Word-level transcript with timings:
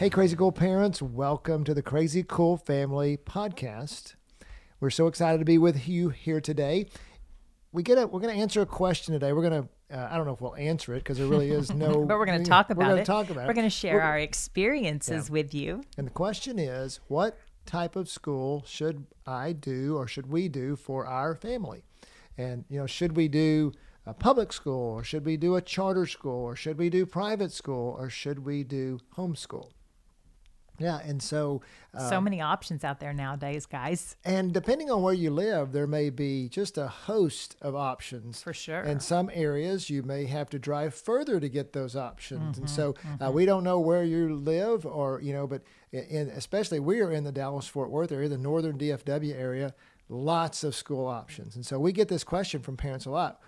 Hey, 0.00 0.08
crazy 0.08 0.34
cool 0.34 0.50
parents, 0.50 1.02
welcome 1.02 1.62
to 1.64 1.74
the 1.74 1.82
Crazy 1.82 2.22
Cool 2.22 2.56
Family 2.56 3.18
Podcast. 3.18 4.14
We're 4.80 4.88
so 4.88 5.06
excited 5.08 5.40
to 5.40 5.44
be 5.44 5.58
with 5.58 5.86
you 5.86 6.08
here 6.08 6.40
today. 6.40 6.86
We 7.70 7.82
get 7.82 7.98
a, 7.98 8.06
we're 8.06 8.20
going 8.20 8.34
to 8.34 8.40
answer 8.40 8.62
a 8.62 8.66
question 8.66 9.12
today. 9.12 9.34
We're 9.34 9.46
going 9.46 9.68
to, 9.90 9.98
uh, 9.98 10.08
I 10.10 10.16
don't 10.16 10.24
know 10.24 10.32
if 10.32 10.40
we'll 10.40 10.56
answer 10.56 10.94
it 10.94 11.00
because 11.00 11.18
there 11.18 11.26
really 11.26 11.50
is 11.50 11.74
no. 11.74 12.02
but 12.06 12.18
we're 12.18 12.24
going 12.24 12.42
to 12.42 12.48
talk 12.48 12.70
about 12.70 12.92
we're 12.92 13.00
it. 13.00 13.04
Talk 13.04 13.28
about 13.28 13.46
we're 13.46 13.52
going 13.52 13.66
to 13.66 13.68
share 13.68 13.96
We're- 13.96 14.06
our 14.06 14.18
experiences 14.18 15.28
Yeah. 15.28 15.32
with 15.34 15.52
you. 15.52 15.82
And 15.98 16.06
the 16.06 16.12
question 16.12 16.58
is, 16.58 17.00
what 17.08 17.38
type 17.66 17.94
of 17.94 18.08
school 18.08 18.64
should 18.66 19.04
I 19.26 19.52
do 19.52 19.98
or 19.98 20.06
should 20.06 20.32
we 20.32 20.48
do 20.48 20.76
for 20.76 21.04
our 21.04 21.34
family? 21.34 21.84
And, 22.38 22.64
you 22.70 22.80
know, 22.80 22.86
should 22.86 23.18
we 23.18 23.28
do 23.28 23.72
a 24.06 24.14
public 24.14 24.54
school 24.54 24.94
or 24.94 25.04
should 25.04 25.26
we 25.26 25.36
do 25.36 25.56
a 25.56 25.60
charter 25.60 26.06
school 26.06 26.42
or 26.42 26.56
should 26.56 26.78
we 26.78 26.88
do 26.88 27.04
private 27.04 27.52
school 27.52 27.94
or 27.98 28.08
should 28.08 28.46
we 28.46 28.64
do 28.64 28.98
homeschool? 29.18 29.72
Yeah, 30.80 30.98
and 31.04 31.22
so 31.22 31.60
uh, 31.94 32.08
so 32.08 32.20
many 32.20 32.40
options 32.40 32.82
out 32.84 32.98
there 33.00 33.12
nowadays, 33.12 33.66
guys. 33.66 34.16
and 34.24 34.52
depending 34.52 34.90
on 34.90 35.02
where 35.02 35.12
you 35.14 35.30
live, 35.30 35.72
there 35.72 35.86
may 35.86 36.08
be 36.10 36.48
just 36.48 36.78
a 36.78 36.88
host 36.88 37.56
of 37.60 37.76
options. 37.76 38.42
For 38.42 38.52
sure. 38.54 38.80
In 38.80 38.98
some 38.98 39.30
areas, 39.32 39.90
you 39.90 40.02
may 40.02 40.24
have 40.24 40.48
to 40.50 40.58
drive 40.58 40.94
further 40.94 41.38
to 41.38 41.48
get 41.48 41.72
those 41.74 41.94
options. 41.94 42.52
Mm-hmm, 42.56 42.60
And 42.62 42.70
so 42.70 42.94
uh, 43.24 43.30
we 43.30 43.44
don't 43.44 43.62
know 43.64 43.78
where 43.78 44.02
you 44.04 44.34
live 44.34 44.86
or, 44.86 45.20
you 45.20 45.32
know, 45.32 45.46
but 45.46 45.62
in, 45.92 46.28
especially 46.30 46.80
we 46.80 47.00
are 47.00 47.12
in 47.12 47.24
the 47.24 47.32
Dallas 47.32 47.66
Fort 47.66 47.90
Worth 47.90 48.10
area, 48.12 48.28
the 48.28 48.38
northern 48.38 48.78
DFW 48.78 49.34
area, 49.38 49.74
lots 50.08 50.64
of 50.64 50.74
school 50.74 51.06
options. 51.06 51.54
And 51.56 51.64
so 51.66 51.78
we 51.78 51.92
get 51.92 52.08
this 52.08 52.24
question 52.24 52.62
from 52.62 52.76
parents 52.76 53.06
a 53.06 53.10
lot. 53.10 53.40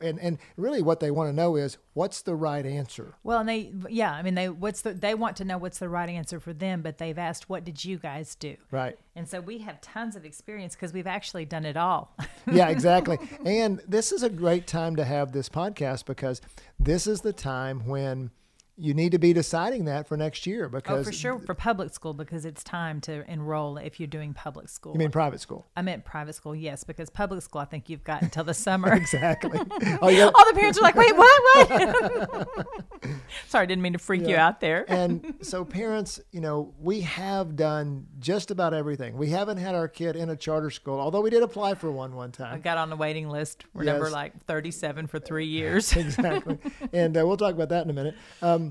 And, 0.00 0.18
and 0.20 0.38
really 0.56 0.82
what 0.82 1.00
they 1.00 1.10
want 1.10 1.28
to 1.28 1.32
know 1.32 1.56
is 1.56 1.78
what's 1.94 2.22
the 2.22 2.34
right 2.34 2.64
answer? 2.64 3.14
Well, 3.22 3.40
and 3.40 3.48
they, 3.48 3.72
yeah, 3.88 4.12
I 4.12 4.22
mean, 4.22 4.34
they 4.34 4.48
what's 4.48 4.82
the 4.82 4.92
they 4.92 5.14
want 5.14 5.36
to 5.38 5.44
know 5.44 5.58
what's 5.58 5.78
the 5.78 5.88
right 5.88 6.08
answer 6.08 6.40
for 6.40 6.52
them, 6.52 6.82
but 6.82 6.98
they've 6.98 7.18
asked, 7.18 7.48
"What 7.48 7.64
did 7.64 7.84
you 7.84 7.98
guys 7.98 8.34
do?" 8.34 8.56
Right. 8.70 8.98
And 9.16 9.28
so 9.28 9.40
we 9.40 9.58
have 9.58 9.80
tons 9.80 10.14
of 10.14 10.24
experience 10.24 10.74
because 10.74 10.92
we've 10.92 11.06
actually 11.06 11.44
done 11.44 11.64
it 11.64 11.76
all. 11.76 12.14
yeah, 12.52 12.68
exactly. 12.68 13.18
And 13.44 13.80
this 13.86 14.12
is 14.12 14.22
a 14.22 14.30
great 14.30 14.66
time 14.66 14.96
to 14.96 15.04
have 15.04 15.32
this 15.32 15.48
podcast 15.48 16.04
because 16.04 16.40
this 16.78 17.06
is 17.06 17.22
the 17.22 17.32
time 17.32 17.86
when 17.86 18.30
you 18.78 18.94
need 18.94 19.10
to 19.12 19.18
be 19.18 19.32
deciding 19.32 19.86
that 19.86 20.06
for 20.06 20.16
next 20.16 20.46
year 20.46 20.68
because 20.68 21.00
oh, 21.06 21.10
for 21.10 21.12
sure, 21.12 21.38
for 21.40 21.54
public 21.54 21.92
school 21.92 22.14
because 22.14 22.44
it's 22.44 22.62
time 22.62 23.00
to 23.00 23.28
enroll 23.30 23.76
if 23.76 23.98
you're 23.98 24.06
doing 24.06 24.32
public 24.32 24.68
school. 24.68 24.92
you 24.92 24.98
mean 24.98 25.10
private 25.10 25.40
school. 25.40 25.66
I 25.76 25.82
meant 25.82 26.04
private 26.04 26.34
school, 26.34 26.54
yes, 26.54 26.84
because 26.84 27.10
public 27.10 27.42
school, 27.42 27.60
I 27.60 27.64
think 27.64 27.88
you've 27.88 28.04
got 28.04 28.22
until 28.22 28.44
the 28.44 28.54
summer. 28.68 28.92
Exactly. 28.92 29.58
oh, 30.00 30.08
yeah. 30.08 30.30
All 30.32 30.46
the 30.46 30.52
parents 30.54 30.78
are 30.78 30.82
like, 30.82 30.94
wait, 30.94 31.16
what? 31.16 31.42
What? 31.68 32.66
Sorry, 33.48 33.66
didn't 33.66 33.82
mean 33.82 33.94
to 33.94 33.98
freak 33.98 34.26
you 34.26 34.36
out 34.36 34.60
there. 34.60 34.84
and 34.88 35.34
so 35.42 35.64
parents, 35.64 36.20
you 36.30 36.40
know, 36.40 36.72
we 36.78 37.00
have 37.00 37.56
done 37.56 38.06
just 38.20 38.52
about 38.52 38.74
everything. 38.74 39.16
We 39.16 39.30
haven't 39.30 39.56
had 39.56 39.74
our 39.74 39.88
kid 39.88 40.14
in 40.14 40.30
a 40.30 40.36
charter 40.36 40.70
school, 40.70 41.00
although 41.00 41.20
we 41.20 41.30
did 41.30 41.42
apply 41.42 41.74
for 41.74 41.90
one 41.90 42.14
one 42.14 42.30
I 42.38 42.44
time. 42.44 42.60
got 42.60 42.78
on 42.78 42.90
the 42.90 42.96
waiting 42.96 43.28
list. 43.28 43.64
We're 43.74 43.84
number 43.84 44.08
like 44.08 44.44
37 44.46 45.08
for 45.08 45.18
three 45.18 45.46
years. 45.46 45.96
exactly. 45.96 46.58
And 46.92 47.16
uh, 47.16 47.26
we'll 47.26 47.36
talk 47.36 47.54
about 47.54 47.70
that 47.70 47.84
in 47.84 47.90
a 47.90 47.94
minute. 47.94 48.14
Um, 48.40 48.67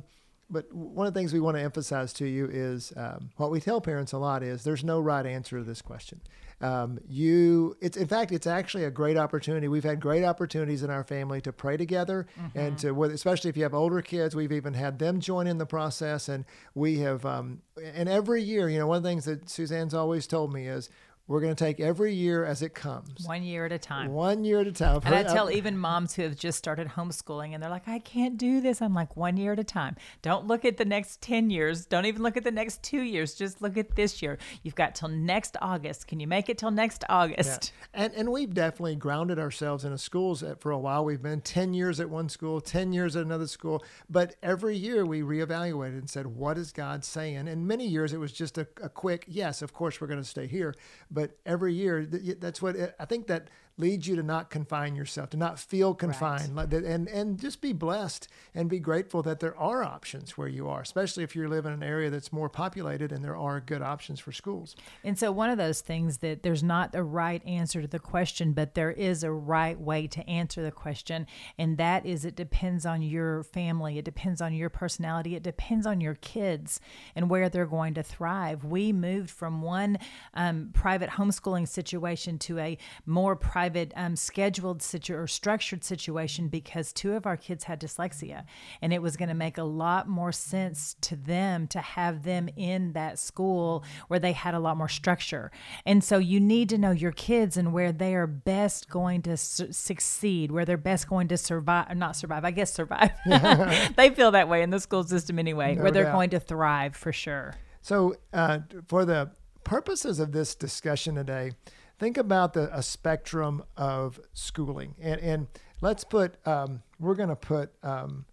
but 0.50 0.74
one 0.74 1.08
of 1.08 1.14
the 1.14 1.20
things 1.20 1.34
we 1.34 1.40
want 1.40 1.58
to 1.58 1.64
emphasize 1.64 2.14
to 2.14 2.28
you 2.28 2.48
is 2.52 2.94
um, 2.96 3.30
what 3.36 3.52
we 3.52 3.60
tell 3.60 3.82
parents 3.82 4.14
a 4.14 4.18
lot 4.18 4.44
is 4.44 4.64
there's 4.64 4.84
no 4.84 5.00
right 5.00 5.26
answer 5.26 5.58
to 5.58 5.64
this 5.64 5.82
question. 5.82 6.22
Um, 6.60 6.98
you, 7.08 7.78
it's 7.82 7.98
in 7.98 8.08
fact, 8.08 8.32
it's 8.32 8.48
actually 8.48 8.86
a 8.86 8.90
great 8.90 9.16
opportunity. 9.16 9.68
We've 9.68 9.84
had 9.84 10.00
great 10.00 10.24
opportunities 10.24 10.82
in 10.82 10.90
our 10.90 11.04
family 11.04 11.40
to 11.42 11.54
pray 11.54 11.78
together, 11.78 12.26
and 12.56 12.78
to, 12.80 13.04
especially 13.04 13.50
if 13.52 13.58
you 13.58 13.64
have 13.64 13.76
older 13.76 14.02
kids, 14.02 14.36
we've 14.36 14.52
even 14.52 14.74
had 14.74 14.98
them 14.98 15.20
join 15.20 15.46
in 15.46 15.60
the 15.60 15.68
process. 15.68 16.28
And 16.30 16.46
we 16.74 16.98
have, 17.00 17.26
um, 17.26 17.62
and 17.94 18.10
every 18.10 18.42
year, 18.42 18.70
you 18.70 18.80
know, 18.80 18.88
one 18.88 18.98
of 18.98 19.04
the 19.04 19.10
things 19.10 19.26
that 19.26 19.50
Suzanne's 19.50 19.94
always 19.94 20.26
told 20.26 20.52
me 20.52 20.68
is 20.68 20.90
we're 21.28 21.42
going 21.42 21.54
to 21.54 21.62
take 21.64 21.80
every 21.80 22.14
year 22.14 22.46
as 22.46 22.62
it 22.62 22.74
comes, 22.74 23.26
One 23.28 23.44
year 23.44 23.66
at 23.66 23.72
a 23.72 23.78
time. 23.78 24.12
one 24.14 24.44
year 24.46 24.62
at 24.62 24.68
a 24.68 24.72
time. 24.72 25.02
And 25.04 25.14
I 25.14 25.24
tell 25.24 25.52
even 25.52 25.78
moms 25.78 26.14
who 26.16 26.22
have 26.24 26.36
just 26.38 26.58
started 26.58 26.88
homeschooling 26.88 27.54
and 27.54 27.62
they're 27.62 27.70
like, 27.70 27.88
I 27.88 28.00
can't 28.00 28.38
do 28.38 28.62
this. 28.62 28.82
I'm 28.82 28.94
like, 28.94 29.18
one 29.18 29.36
year 29.36 29.52
at 29.54 29.60
a 29.60 29.64
time. 29.64 29.98
Don't 30.22 30.48
look 30.48 30.64
at 30.64 30.78
the 30.78 30.86
next 30.86 31.22
10 31.22 31.50
years. 31.50 31.86
Don't 31.86 32.06
even 32.06 32.24
look 32.24 32.38
at 32.38 32.44
the 32.46 32.52
next 32.52 32.82
two 32.82 33.02
years. 33.02 33.36
Just 33.36 33.62
look 33.62 33.76
at 33.78 33.96
this 33.96 34.22
year. 34.22 34.38
You've 34.64 34.76
got 34.76 34.96
till 34.96 35.10
next 35.10 35.58
August. 35.62 36.08
Can 36.08 36.20
you 36.20 36.28
make 36.28 36.48
it 36.50 36.58
till 36.58 36.72
next 36.72 37.04
August? 37.10 37.74
And 37.94 38.14
and 38.14 38.32
we've 38.32 38.54
definitely 38.54 38.96
grounded 38.96 39.38
ourselves 39.38 39.84
in 39.84 39.92
a 39.92 39.98
schools 39.98 40.44
at- 40.44 40.62
for 40.62 40.72
a 40.72 40.80
while. 40.80 41.04
We've 41.04 41.22
been 41.22 41.42
10 41.42 41.74
years 41.74 42.00
at 42.00 42.10
one 42.10 42.30
school, 42.30 42.62
10 42.62 42.94
years 42.94 43.16
at 43.16 43.26
another 43.26 43.48
school, 43.48 43.84
but 44.10 44.36
every 44.42 44.76
year 44.78 45.06
we 45.06 45.22
reevaluated 45.22 45.98
and 46.00 46.10
said, 46.10 46.28
what 46.28 46.58
is 46.58 46.72
God 46.72 47.04
saying? 47.04 47.48
And 47.48 47.68
many 47.68 47.86
years 47.86 48.14
it 48.14 48.20
was 48.20 48.32
just 48.32 48.58
a, 48.58 48.68
a 48.82 48.90
quick, 48.90 49.26
yes, 49.28 49.62
of 49.62 49.74
course 49.74 50.00
we're 50.00 50.08
going 50.08 50.22
to 50.22 50.28
stay 50.28 50.48
here. 50.48 50.74
But 51.18 51.32
every 51.48 51.74
year, 51.74 52.06
that's 52.06 52.62
what 52.62 52.76
eh, 52.76 52.90
I 53.00 53.06
think 53.06 53.26
that 53.26 53.48
leads 53.80 54.08
you 54.08 54.16
to 54.16 54.24
not 54.24 54.50
confine 54.50 54.96
yourself, 54.96 55.30
to 55.30 55.38
not 55.38 55.60
feel 55.60 55.94
confined, 55.94 56.58
that- 56.58 56.84
and 56.84 57.08
and 57.08 57.40
just 57.40 57.62
be 57.62 57.74
blessed 57.74 58.28
and 58.56 58.70
be 58.70 58.80
grateful 58.80 59.22
that 59.24 59.40
there 59.40 59.56
are 59.58 59.84
options 59.84 60.38
where 60.38 60.48
you 60.48 60.68
are, 60.68 60.82
especially 60.82 61.24
if 61.24 61.36
you 61.36 61.48
live 61.48 61.66
in 61.66 61.74
an 61.74 61.84
area 61.84 62.10
that's 62.10 62.34
more 62.34 62.50
populated 62.50 63.12
and 63.12 63.24
there 63.24 63.38
are 63.38 63.60
good 63.60 63.82
options 63.82 64.20
for 64.20 64.32
schools. 64.32 64.76
And 65.04 65.18
so, 65.18 65.32
one 65.32 65.50
of 65.50 65.58
those 65.58 65.82
things 65.82 66.18
that 66.18 66.42
there's 66.44 66.64
not 66.64 66.96
a 66.96 67.04
right 67.04 67.46
answer 67.46 67.82
to 67.82 67.88
the 67.88 68.00
question, 68.00 68.54
but 68.54 68.74
there 68.74 68.92
is 68.92 69.24
a 69.24 69.32
right 69.32 69.80
way 69.80 70.08
to 70.08 70.28
answer 70.28 70.64
the 70.64 70.72
question. 70.72 71.28
And 71.58 71.78
that 71.78 72.06
is 72.06 72.26
it 72.26 72.36
depends 72.36 72.86
on 72.86 73.02
your 73.02 73.44
family, 73.44 73.98
it 74.00 74.06
depends 74.06 74.42
on 74.42 74.54
your 74.54 74.70
personality, 74.70 75.36
it 75.36 75.44
depends 75.44 75.86
on 75.86 76.02
your 76.02 76.16
kids 76.16 76.80
and 77.16 77.30
where 77.30 77.48
they're 77.50 77.66
going 77.68 77.94
to 77.94 78.04
thrive. 78.04 78.64
We 78.64 78.92
moved 78.92 79.30
from 79.30 79.62
one 79.62 80.00
um, 80.34 80.72
private 80.74 81.12
homeschooling 81.12 81.68
situation 81.68 82.40
to 82.40 82.58
a 82.60 82.78
more 83.06 83.36
private, 83.36 83.67
um, 83.96 84.16
scheduled 84.16 84.82
situ- 84.82 85.16
or 85.16 85.28
structured 85.28 85.84
situation 85.84 86.48
because 86.48 86.94
two 86.94 87.14
of 87.14 87.26
our 87.26 87.38
kids 87.38 87.66
had 87.66 87.80
dyslexia. 87.82 88.44
And 88.82 88.94
it 88.94 89.02
was 89.02 89.18
going 89.18 89.30
to 89.30 89.36
make 89.36 89.58
a 89.58 89.64
lot 89.64 90.08
more 90.08 90.32
sense 90.32 90.96
to 91.02 91.16
them 91.16 91.68
to 91.68 91.80
have 91.80 92.24
them 92.24 92.50
in 92.56 92.94
that 92.94 93.20
school 93.20 93.84
where 94.08 94.20
they 94.20 94.32
had 94.34 94.54
a 94.54 94.60
lot 94.60 94.78
more 94.78 94.90
structure. 94.90 95.52
And 95.86 96.04
so 96.04 96.18
you 96.18 96.40
need 96.40 96.70
to 96.70 96.78
know 96.78 96.92
your 96.92 97.12
kids 97.12 97.58
and 97.58 97.74
where 97.74 97.92
they 97.92 98.16
are 98.16 98.28
best 98.28 98.90
going 98.90 99.22
to 99.24 99.38
su- 99.38 99.72
succeed, 99.72 100.52
where 100.52 100.66
they're 100.66 100.78
best 100.78 101.10
going 101.10 101.28
to 101.30 101.38
survive, 101.38 101.90
or 101.90 101.96
not 101.96 102.16
survive, 102.16 102.46
I 102.46 102.52
guess 102.52 102.74
survive. 102.74 103.12
they 103.96 104.10
feel 104.12 104.32
that 104.32 104.50
way 104.50 104.62
in 104.62 104.70
the 104.70 104.80
school 104.80 105.04
system 105.04 105.40
anyway, 105.40 105.76
No 105.76 105.84
where 105.84 105.92
they're 105.92 106.04
doubt. 106.04 106.14
going 106.14 106.30
to 106.32 106.40
thrive 106.40 106.96
for 106.96 107.12
sure. 107.12 107.56
So, 107.82 108.16
uh, 108.34 108.60
for 108.88 109.06
the 109.06 109.32
purposes 109.64 110.20
of 110.20 110.32
this 110.32 110.56
discussion 110.56 111.16
today, 111.16 111.52
think 112.00 112.18
about 112.18 112.54
the 112.54 112.76
a 112.76 112.84
spectrum 112.84 113.64
of 113.76 114.20
schooling, 114.34 114.96
and 115.00 115.20
and 115.22 115.48
let's 115.82 116.04
put 116.04 116.36
um, 116.48 116.84
we're 117.00 117.16
going 117.16 117.30
to 117.30 117.36
put 117.36 117.72
um, 117.84 118.26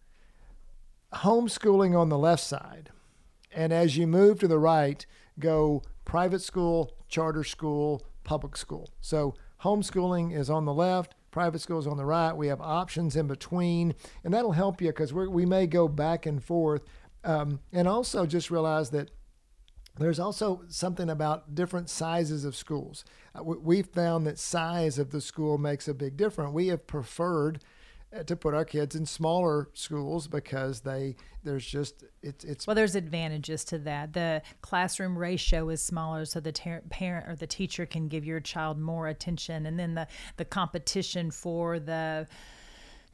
homeschooling 1.12 1.98
on 1.98 2.08
the 2.08 2.18
left 2.18 2.42
side, 2.42 2.90
and 3.52 3.72
as 3.72 3.96
you 3.96 4.06
move 4.06 4.38
to 4.40 4.48
the 4.48 4.58
right, 4.58 5.04
go 5.38 5.82
private 6.04 6.42
school, 6.42 6.92
charter 7.08 7.44
school, 7.44 8.02
public 8.24 8.56
school. 8.56 8.88
So 9.00 9.34
homeschooling 9.62 10.36
is 10.36 10.50
on 10.50 10.64
the 10.64 10.74
left. 10.74 11.14
Private 11.30 11.60
school 11.60 11.80
is 11.80 11.86
on 11.86 11.96
the 11.96 12.04
right. 12.04 12.32
We 12.32 12.46
have 12.46 12.60
options 12.60 13.16
in 13.16 13.26
between, 13.26 13.94
and 14.22 14.32
that'll 14.32 14.52
help 14.52 14.80
you 14.80 14.88
because 14.88 15.12
we 15.12 15.44
may 15.44 15.66
go 15.66 15.88
back 15.88 16.26
and 16.26 16.42
forth. 16.42 16.82
Um, 17.24 17.60
and 17.72 17.88
also 17.88 18.26
just 18.26 18.50
realize 18.50 18.90
that 18.90 19.10
there's 19.96 20.18
also 20.18 20.62
something 20.68 21.08
about 21.08 21.54
different 21.54 21.88
sizes 21.88 22.44
of 22.44 22.56
schools. 22.56 23.04
Uh, 23.34 23.42
we- 23.44 23.82
found 23.82 24.26
that 24.26 24.38
size 24.38 24.98
of 24.98 25.10
the 25.10 25.20
school 25.20 25.58
makes 25.58 25.86
a 25.88 25.94
big 25.94 26.16
difference. 26.16 26.52
We 26.52 26.68
have 26.68 26.86
preferred 26.86 27.62
uh, 28.14 28.22
to 28.24 28.34
put 28.36 28.54
our 28.54 28.64
kids 28.64 28.94
in 28.94 29.06
smaller 29.06 29.68
schools 29.74 30.26
because 30.26 30.80
they 30.80 31.16
there's 31.42 31.66
just 31.66 32.04
it's 32.22 32.44
it's 32.44 32.66
Well, 32.66 32.74
there's 32.74 32.94
advantages 32.94 33.64
to 33.66 33.78
that. 33.80 34.12
The 34.14 34.42
classroom 34.62 35.18
ratio 35.18 35.68
is 35.68 35.82
smaller, 35.82 36.24
so 36.24 36.40
the 36.40 36.52
ter- 36.52 36.82
parent 36.90 37.28
or 37.28 37.36
the 37.36 37.46
teacher 37.46 37.86
can 37.86 38.08
give 38.08 38.24
your 38.24 38.40
child 38.40 38.78
more 38.78 39.08
attention, 39.08 39.66
and 39.66 39.78
then 39.78 39.94
the 39.94 40.06
the 40.36 40.44
competition 40.44 41.30
for 41.30 41.78
the 41.78 42.26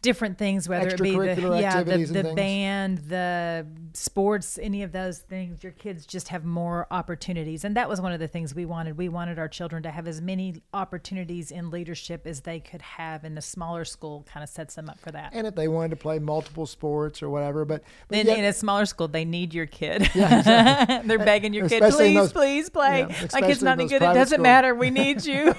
different 0.02 0.38
things, 0.38 0.68
whether 0.68 0.88
it 0.88 1.02
be 1.02 1.10
the 1.10 1.58
yeah 1.60 1.82
the, 1.82 1.98
the 2.04 2.32
band, 2.34 2.98
the 3.08 3.66
sports, 3.92 4.58
any 4.60 4.82
of 4.82 4.92
those 4.92 5.18
things. 5.18 5.62
Your 5.62 5.72
kids 5.72 6.06
just 6.06 6.28
have 6.28 6.44
more 6.44 6.86
opportunities, 6.90 7.64
and 7.64 7.76
that 7.76 7.88
was 7.88 8.00
one 8.00 8.12
of 8.12 8.20
the 8.20 8.28
things 8.28 8.54
we 8.54 8.64
wanted. 8.64 8.96
We 8.96 9.08
wanted 9.08 9.38
our 9.38 9.48
children 9.48 9.82
to 9.82 9.90
have 9.90 10.06
as 10.08 10.20
many 10.20 10.62
opportunities 10.72 11.50
in 11.50 11.70
leadership 11.70 12.26
as 12.26 12.40
they 12.40 12.60
could 12.60 12.82
have, 12.82 13.24
and 13.24 13.36
the 13.36 13.42
smaller 13.42 13.84
school 13.84 14.24
kind 14.32 14.42
of 14.42 14.48
sets 14.48 14.74
them 14.74 14.88
up 14.88 14.98
for 15.00 15.10
that. 15.10 15.30
And 15.34 15.46
if 15.46 15.54
they 15.54 15.68
wanted 15.68 15.90
to 15.90 15.96
play 15.96 16.18
multiple 16.18 16.66
sports 16.66 17.22
or 17.22 17.28
whatever, 17.30 17.64
but, 17.64 17.82
but 18.08 18.16
Then 18.16 18.26
yet- 18.26 18.38
in 18.38 18.44
a 18.46 18.52
smaller 18.52 18.86
school, 18.86 19.08
they 19.08 19.24
need 19.24 19.52
your 19.52 19.66
kid. 19.66 20.10
Yeah, 20.14 20.38
exactly. 20.38 21.00
They're 21.08 21.18
begging 21.18 21.52
your 21.52 21.68
kid, 21.68 21.82
Especially 21.82 22.08
in 22.08 22.12
please, 22.14 22.20
those- 22.20 22.32
please 22.32 22.70
play. 22.70 23.00
yeah, 23.00 23.26
My 23.32 23.40
kid's 23.42 23.62
not 23.62 23.78
any 23.78 23.88
good. 23.88 23.96
It 23.96 24.00
doesn't 24.14 24.26
schools. 24.28 24.42
matter. 24.42 24.74
We 24.74 24.90
need 24.90 25.24
you. 25.26 25.54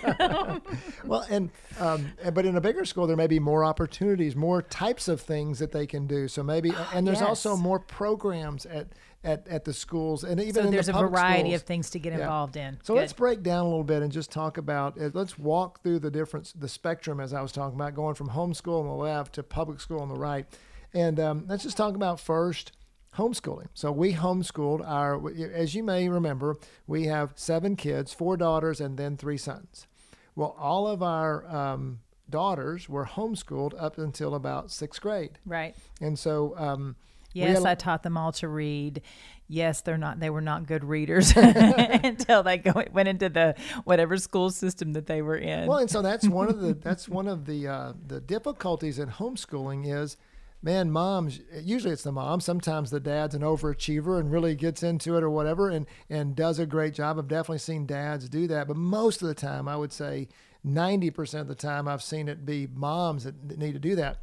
Well, 1.06 1.26
and 1.30 1.50
um, 1.80 2.12
but 2.34 2.46
in 2.46 2.56
a 2.56 2.62
bigger 2.62 2.86
school, 2.86 3.08
there 3.08 3.18
may 3.18 3.28
be 3.28 3.40
more 3.40 3.64
opportunities, 3.66 4.31
more 4.36 4.62
types 4.62 5.08
of 5.08 5.22
things 5.22 5.60
that 5.60 5.72
they 5.72 5.86
can 5.88 6.08
do. 6.08 6.28
So 6.28 6.44
maybe, 6.44 6.72
and 6.94 7.06
there's 7.08 7.22
also 7.22 7.56
more 7.58 7.80
programs 7.80 8.66
at, 8.66 8.88
at, 9.24 9.48
at 9.48 9.66
the 9.66 9.74
schools, 9.74 10.24
and 10.24 10.40
even 10.40 10.42
in 10.42 10.52
the 10.52 10.54
schools. 10.54 10.56
so 10.56 10.68
in 10.68 10.72
there's 10.72 10.86
the 10.88 10.98
a 10.98 11.10
variety 11.10 11.50
schools. 11.50 11.62
of 11.62 11.68
things 11.68 11.90
to 11.92 12.00
get 12.00 12.14
Yeah. 12.14 12.20
involved 12.20 12.58
in. 12.58 12.78
So 12.84 12.94
Good. 12.94 13.00
let's 13.02 13.14
break 13.14 13.44
down 13.44 13.66
a 13.66 13.70
little 13.70 13.84
bit 13.84 14.02
and 14.02 14.12
just 14.12 14.32
talk 14.32 14.58
about. 14.58 15.00
uh, 15.00 15.10
Let's 15.14 15.38
walk 15.38 15.84
through 15.84 16.00
the 16.00 16.12
difference, 16.12 16.54
the 16.54 16.68
spectrum, 16.70 17.20
as 17.20 17.34
I 17.34 17.42
was 17.42 17.52
talking 17.52 17.76
about, 17.80 17.94
going 17.96 18.16
from 18.16 18.30
homeschool 18.30 18.80
on 18.82 18.88
the 18.88 18.94
left 18.94 19.36
to 19.36 19.44
public 19.44 19.80
school 19.80 20.00
on 20.00 20.10
the 20.10 20.16
right, 20.16 20.46
and 20.94 21.20
um, 21.20 21.46
let's 21.48 21.64
just 21.64 21.78
talk 21.78 21.96
about 21.96 22.20
first 22.20 22.72
homeschooling. 23.18 23.68
So 23.74 23.92
we 23.92 24.14
homeschooled 24.14 24.88
our, 24.88 25.20
as 25.54 25.76
you 25.76 25.84
may 25.84 26.08
remember, 26.10 26.58
we 26.88 27.06
have 27.08 27.34
seven 27.36 27.76
kids, 27.76 28.14
four 28.14 28.38
daughters, 28.38 28.80
and 28.80 28.98
then 28.98 29.18
three 29.18 29.38
sons. 29.38 29.86
Well, 30.34 30.56
all 30.58 30.88
of 30.88 31.04
our 31.04 31.46
um, 31.54 32.00
daughters 32.32 32.90
were 32.90 33.06
homeschooled 33.06 33.74
up 33.78 33.98
until 33.98 34.34
about 34.34 34.72
sixth 34.72 35.02
grade, 35.02 35.38
right. 35.46 35.76
and 36.00 36.18
so. 36.18 36.56
Um, 36.58 36.96
Yes, 37.34 37.64
I 37.64 37.76
taught 37.76 38.04
them 38.04 38.18
all 38.18 38.32
to 38.34 38.48
read. 38.48 39.02
Yes, 39.48 39.82
they're 39.82 39.98
not. 39.98 40.20
They 40.20 40.30
were 40.30 40.42
not 40.42 40.66
good 40.66 40.84
readers 40.84 41.34
until 41.36 42.44
they 42.44 42.58
go 42.58 42.86
went 42.94 43.10
into 43.10 43.30
the 43.30 43.56
whatever 43.84 44.18
school 44.18 44.50
system 44.50 44.94
that 44.94 45.08
they 45.08 45.22
were 45.22 45.36
in. 45.36 45.68
Well, 45.68 45.80
and 45.80 45.90
so 45.90 46.02
that's 46.02 46.28
one 46.28 46.48
of 46.48 46.62
the 46.62 46.74
that's 46.82 47.10
one 47.10 47.28
of 47.28 47.46
the 47.46 47.68
uh, 47.68 47.94
the 48.08 48.22
difficulties 48.22 48.98
in 48.98 49.10
homeschooling 49.10 49.94
is, 49.94 50.16
man, 50.62 50.90
moms 50.90 51.42
usually 51.54 51.92
it's 51.92 52.04
the 52.04 52.14
mom. 52.14 52.40
Sometimes 52.40 52.92
the 52.92 53.02
dad's 53.02 53.36
an 53.36 53.42
overachiever 53.42 54.20
and 54.20 54.32
really 54.32 54.56
gets 54.56 54.84
into 54.84 55.18
it 55.18 55.24
or 55.24 55.30
whatever, 55.30 55.70
and 55.70 55.86
and 56.10 56.36
does 56.36 56.60
a 56.60 56.66
great 56.66 56.94
job. 56.94 57.20
I've 57.20 57.28
definitely 57.28 57.60
seen 57.60 57.86
dads 57.86 58.30
do 58.30 58.48
that, 58.48 58.68
but 58.70 58.78
most 58.78 59.22
of 59.22 59.28
the 59.28 59.36
time, 59.36 59.68
I 59.68 59.76
would 59.76 59.92
say 59.92 60.30
ninety 60.64 61.10
percent 61.10 61.42
of 61.42 61.48
the 61.48 61.56
time, 61.56 61.88
I've 61.88 62.04
seen 62.04 62.28
it 62.28 62.46
be 62.46 62.68
moms 62.74 63.24
that 63.24 63.58
need 63.58 63.74
to 63.74 63.80
do 63.80 63.96
that. 63.96 64.18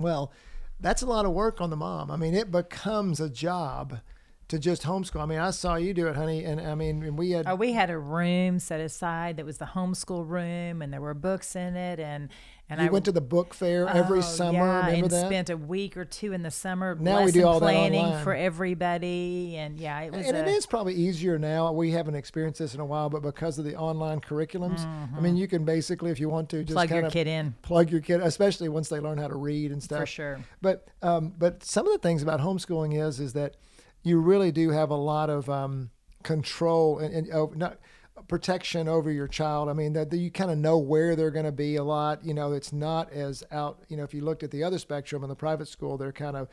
Well, 0.00 0.32
that's 0.80 1.02
a 1.02 1.06
lot 1.06 1.24
of 1.24 1.32
work 1.32 1.60
on 1.60 1.70
the 1.70 1.76
mom. 1.76 2.10
I 2.10 2.16
mean, 2.16 2.34
it 2.34 2.50
becomes 2.50 3.20
a 3.20 3.30
job 3.30 4.00
to 4.48 4.58
just 4.58 4.82
homeschool. 4.82 5.20
I 5.22 5.26
mean, 5.26 5.38
I 5.38 5.50
saw 5.50 5.76
you 5.76 5.94
do 5.94 6.06
it, 6.08 6.16
honey, 6.16 6.44
and 6.44 6.60
I 6.60 6.74
mean, 6.74 7.02
and 7.02 7.16
we 7.18 7.30
had 7.30 7.46
Oh, 7.46 7.54
we 7.54 7.72
had 7.72 7.90
a 7.90 7.98
room 7.98 8.58
set 8.58 8.80
aside 8.80 9.36
that 9.38 9.46
was 9.46 9.58
the 9.58 9.64
homeschool 9.64 10.28
room, 10.28 10.82
and 10.82 10.92
there 10.92 11.00
were 11.00 11.14
books 11.14 11.56
in 11.56 11.76
it, 11.76 11.98
and 11.98 12.28
and 12.70 12.80
you 12.80 12.86
I 12.86 12.90
went 12.90 13.04
to 13.04 13.12
the 13.12 13.20
book 13.20 13.52
fair 13.52 13.86
every 13.88 14.18
Oh, 14.18 14.22
summer. 14.22 14.52
yeah, 14.58 14.86
remember 14.86 15.04
and 15.04 15.10
that? 15.10 15.26
spent 15.26 15.50
a 15.50 15.56
week 15.56 15.96
or 15.98 16.04
two 16.06 16.32
in 16.32 16.42
the 16.42 16.50
summer 16.50 16.94
Now 16.98 17.22
we 17.24 17.30
do 17.32 17.46
all 17.46 17.60
that 17.60 17.66
planning 17.66 18.00
online. 18.06 18.24
for 18.24 18.34
everybody, 18.34 19.56
and 19.56 19.78
yeah, 19.78 20.00
it 20.00 20.12
was. 20.12 20.26
and 20.26 20.36
it 20.36 20.46
a- 20.46 20.50
is 20.50 20.66
probably 20.66 20.94
easier 20.94 21.38
now. 21.38 21.72
We 21.72 21.90
haven't 21.92 22.14
experienced 22.14 22.58
this 22.58 22.74
in 22.74 22.80
a 22.80 22.84
while, 22.84 23.08
but 23.10 23.22
because 23.22 23.58
of 23.58 23.64
the 23.64 23.76
online 23.76 24.20
curriculums, 24.20 24.84
I 25.16 25.20
mean, 25.20 25.36
you 25.36 25.46
can 25.48 25.64
basically, 25.64 26.10
if 26.10 26.20
you 26.20 26.28
want 26.28 26.48
to, 26.50 26.64
just 26.64 26.68
Mm-hmm. 26.70 26.74
plug 26.74 26.88
kind 26.88 26.98
your 27.00 27.06
of 27.06 27.12
kid 27.12 27.26
in 27.26 27.54
plug 27.62 27.90
your 27.90 28.00
kid, 28.00 28.20
especially 28.20 28.68
once 28.68 28.88
they 28.88 28.98
learn 29.00 29.18
how 29.18 29.28
to 29.28 29.36
read 29.36 29.70
and 29.72 29.82
stuff. 29.82 30.00
for 30.00 30.06
sure. 30.06 30.40
But 30.60 30.86
um, 31.02 31.32
but 31.38 31.62
some 31.64 31.86
of 31.86 31.92
the 31.92 31.98
things 31.98 32.22
about 32.22 32.40
homeschooling 32.40 32.98
is 33.00 33.20
is 33.20 33.32
that 33.34 33.56
you 34.04 34.20
really 34.20 34.52
do 34.52 34.70
have 34.70 34.90
a 34.90 34.96
lot 34.96 35.30
of 35.30 35.50
um, 35.50 35.90
control 36.22 36.98
and, 36.98 37.12
and 37.12 37.32
oh, 37.32 37.52
not 37.56 37.78
protection 38.28 38.86
over 38.86 39.10
your 39.10 39.26
child. 39.26 39.68
I 39.68 39.72
mean 39.72 39.94
that, 39.94 40.10
that 40.10 40.18
you 40.18 40.30
kind 40.30 40.50
of 40.50 40.58
know 40.58 40.78
where 40.78 41.16
they're 41.16 41.32
going 41.32 41.46
to 41.46 41.52
be 41.52 41.76
a 41.76 41.84
lot. 41.84 42.24
You 42.24 42.34
know, 42.34 42.52
it's 42.52 42.72
not 42.72 43.12
as 43.12 43.42
out. 43.50 43.80
You 43.88 43.96
know, 43.96 44.04
if 44.04 44.14
you 44.14 44.22
looked 44.22 44.42
at 44.42 44.50
the 44.50 44.62
other 44.62 44.78
spectrum 44.78 45.24
in 45.24 45.28
the 45.28 45.34
private 45.34 45.66
school, 45.66 45.96
they're 45.98 46.12
kind 46.12 46.36
of 46.36 46.48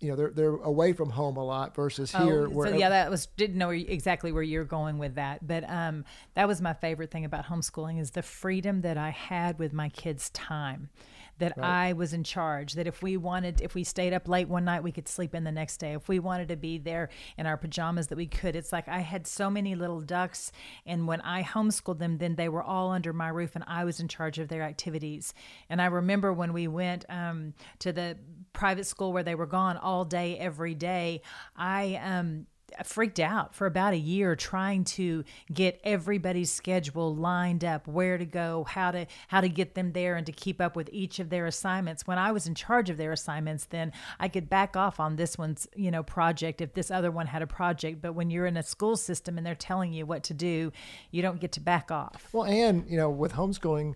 you 0.00 0.10
know 0.10 0.16
they're 0.16 0.30
they're 0.30 0.56
away 0.56 0.92
from 0.92 1.10
home 1.10 1.36
a 1.36 1.44
lot 1.44 1.74
versus 1.74 2.12
here. 2.12 2.46
Oh, 2.46 2.50
where 2.50 2.68
so 2.68 2.76
yeah, 2.76 2.90
that 2.90 3.10
was 3.10 3.26
didn't 3.36 3.56
know 3.56 3.70
exactly 3.70 4.32
where 4.32 4.42
you're 4.42 4.64
going 4.64 4.98
with 4.98 5.14
that, 5.14 5.46
but 5.46 5.68
um, 5.70 6.04
that 6.34 6.46
was 6.46 6.60
my 6.60 6.74
favorite 6.74 7.10
thing 7.10 7.24
about 7.24 7.46
homeschooling 7.46 8.00
is 8.00 8.10
the 8.10 8.22
freedom 8.22 8.82
that 8.82 8.98
I 8.98 9.10
had 9.10 9.58
with 9.58 9.72
my 9.72 9.88
kids' 9.88 10.30
time. 10.30 10.90
That 11.38 11.58
I 11.58 11.92
was 11.92 12.12
in 12.12 12.24
charge. 12.24 12.74
That 12.74 12.86
if 12.86 13.02
we 13.02 13.16
wanted, 13.16 13.60
if 13.60 13.74
we 13.74 13.84
stayed 13.84 14.12
up 14.12 14.26
late 14.26 14.48
one 14.48 14.64
night, 14.64 14.82
we 14.82 14.92
could 14.92 15.08
sleep 15.08 15.34
in 15.34 15.44
the 15.44 15.52
next 15.52 15.76
day. 15.76 15.92
If 15.92 16.08
we 16.08 16.18
wanted 16.18 16.48
to 16.48 16.56
be 16.56 16.78
there 16.78 17.10
in 17.36 17.46
our 17.46 17.56
pajamas, 17.56 18.06
that 18.08 18.16
we 18.16 18.26
could. 18.26 18.56
It's 18.56 18.72
like 18.72 18.88
I 18.88 19.00
had 19.00 19.26
so 19.26 19.50
many 19.50 19.74
little 19.74 20.00
ducks, 20.00 20.50
and 20.86 21.06
when 21.06 21.20
I 21.20 21.42
homeschooled 21.42 21.98
them, 21.98 22.18
then 22.18 22.36
they 22.36 22.48
were 22.48 22.62
all 22.62 22.90
under 22.90 23.12
my 23.12 23.28
roof, 23.28 23.54
and 23.54 23.64
I 23.66 23.84
was 23.84 24.00
in 24.00 24.08
charge 24.08 24.38
of 24.38 24.48
their 24.48 24.62
activities. 24.62 25.34
And 25.68 25.82
I 25.82 25.86
remember 25.86 26.32
when 26.32 26.52
we 26.52 26.68
went 26.68 27.04
um, 27.08 27.54
to 27.80 27.92
the 27.92 28.16
private 28.52 28.86
school 28.86 29.12
where 29.12 29.22
they 29.22 29.34
were 29.34 29.46
gone 29.46 29.76
all 29.76 30.04
day, 30.04 30.38
every 30.38 30.74
day. 30.74 31.22
I 31.54 32.00
um, 32.02 32.46
freaked 32.84 33.20
out 33.20 33.54
for 33.54 33.66
about 33.66 33.94
a 33.94 33.98
year 33.98 34.36
trying 34.36 34.84
to 34.84 35.24
get 35.52 35.80
everybody's 35.84 36.50
schedule 36.50 37.14
lined 37.14 37.64
up 37.64 37.86
where 37.86 38.18
to 38.18 38.26
go 38.26 38.64
how 38.64 38.90
to 38.90 39.06
how 39.28 39.40
to 39.40 39.48
get 39.48 39.74
them 39.74 39.92
there 39.92 40.16
and 40.16 40.26
to 40.26 40.32
keep 40.32 40.60
up 40.60 40.76
with 40.76 40.90
each 40.92 41.18
of 41.18 41.30
their 41.30 41.46
assignments. 41.46 42.06
When 42.06 42.18
i 42.18 42.32
was 42.32 42.46
in 42.46 42.54
charge 42.54 42.90
of 42.90 42.96
their 42.96 43.12
assignments 43.12 43.66
then 43.66 43.92
i 44.20 44.28
could 44.28 44.48
back 44.48 44.76
off 44.76 45.00
on 45.00 45.16
this 45.16 45.38
one's 45.38 45.66
you 45.74 45.90
know 45.90 46.02
project 46.02 46.60
if 46.60 46.74
this 46.74 46.90
other 46.90 47.10
one 47.10 47.26
had 47.26 47.42
a 47.42 47.46
project. 47.46 48.00
But 48.02 48.14
when 48.14 48.30
you're 48.30 48.46
in 48.46 48.56
a 48.56 48.62
school 48.62 48.96
system 48.96 49.38
and 49.38 49.46
they're 49.46 49.54
telling 49.54 49.92
you 49.92 50.06
what 50.06 50.22
to 50.24 50.34
do 50.34 50.72
you 51.10 51.22
don't 51.22 51.40
get 51.40 51.52
to 51.52 51.60
back 51.60 51.90
off. 51.90 52.28
Well, 52.32 52.44
and 52.44 52.88
you 52.88 52.96
know, 52.96 53.10
with 53.10 53.32
homeschooling, 53.32 53.94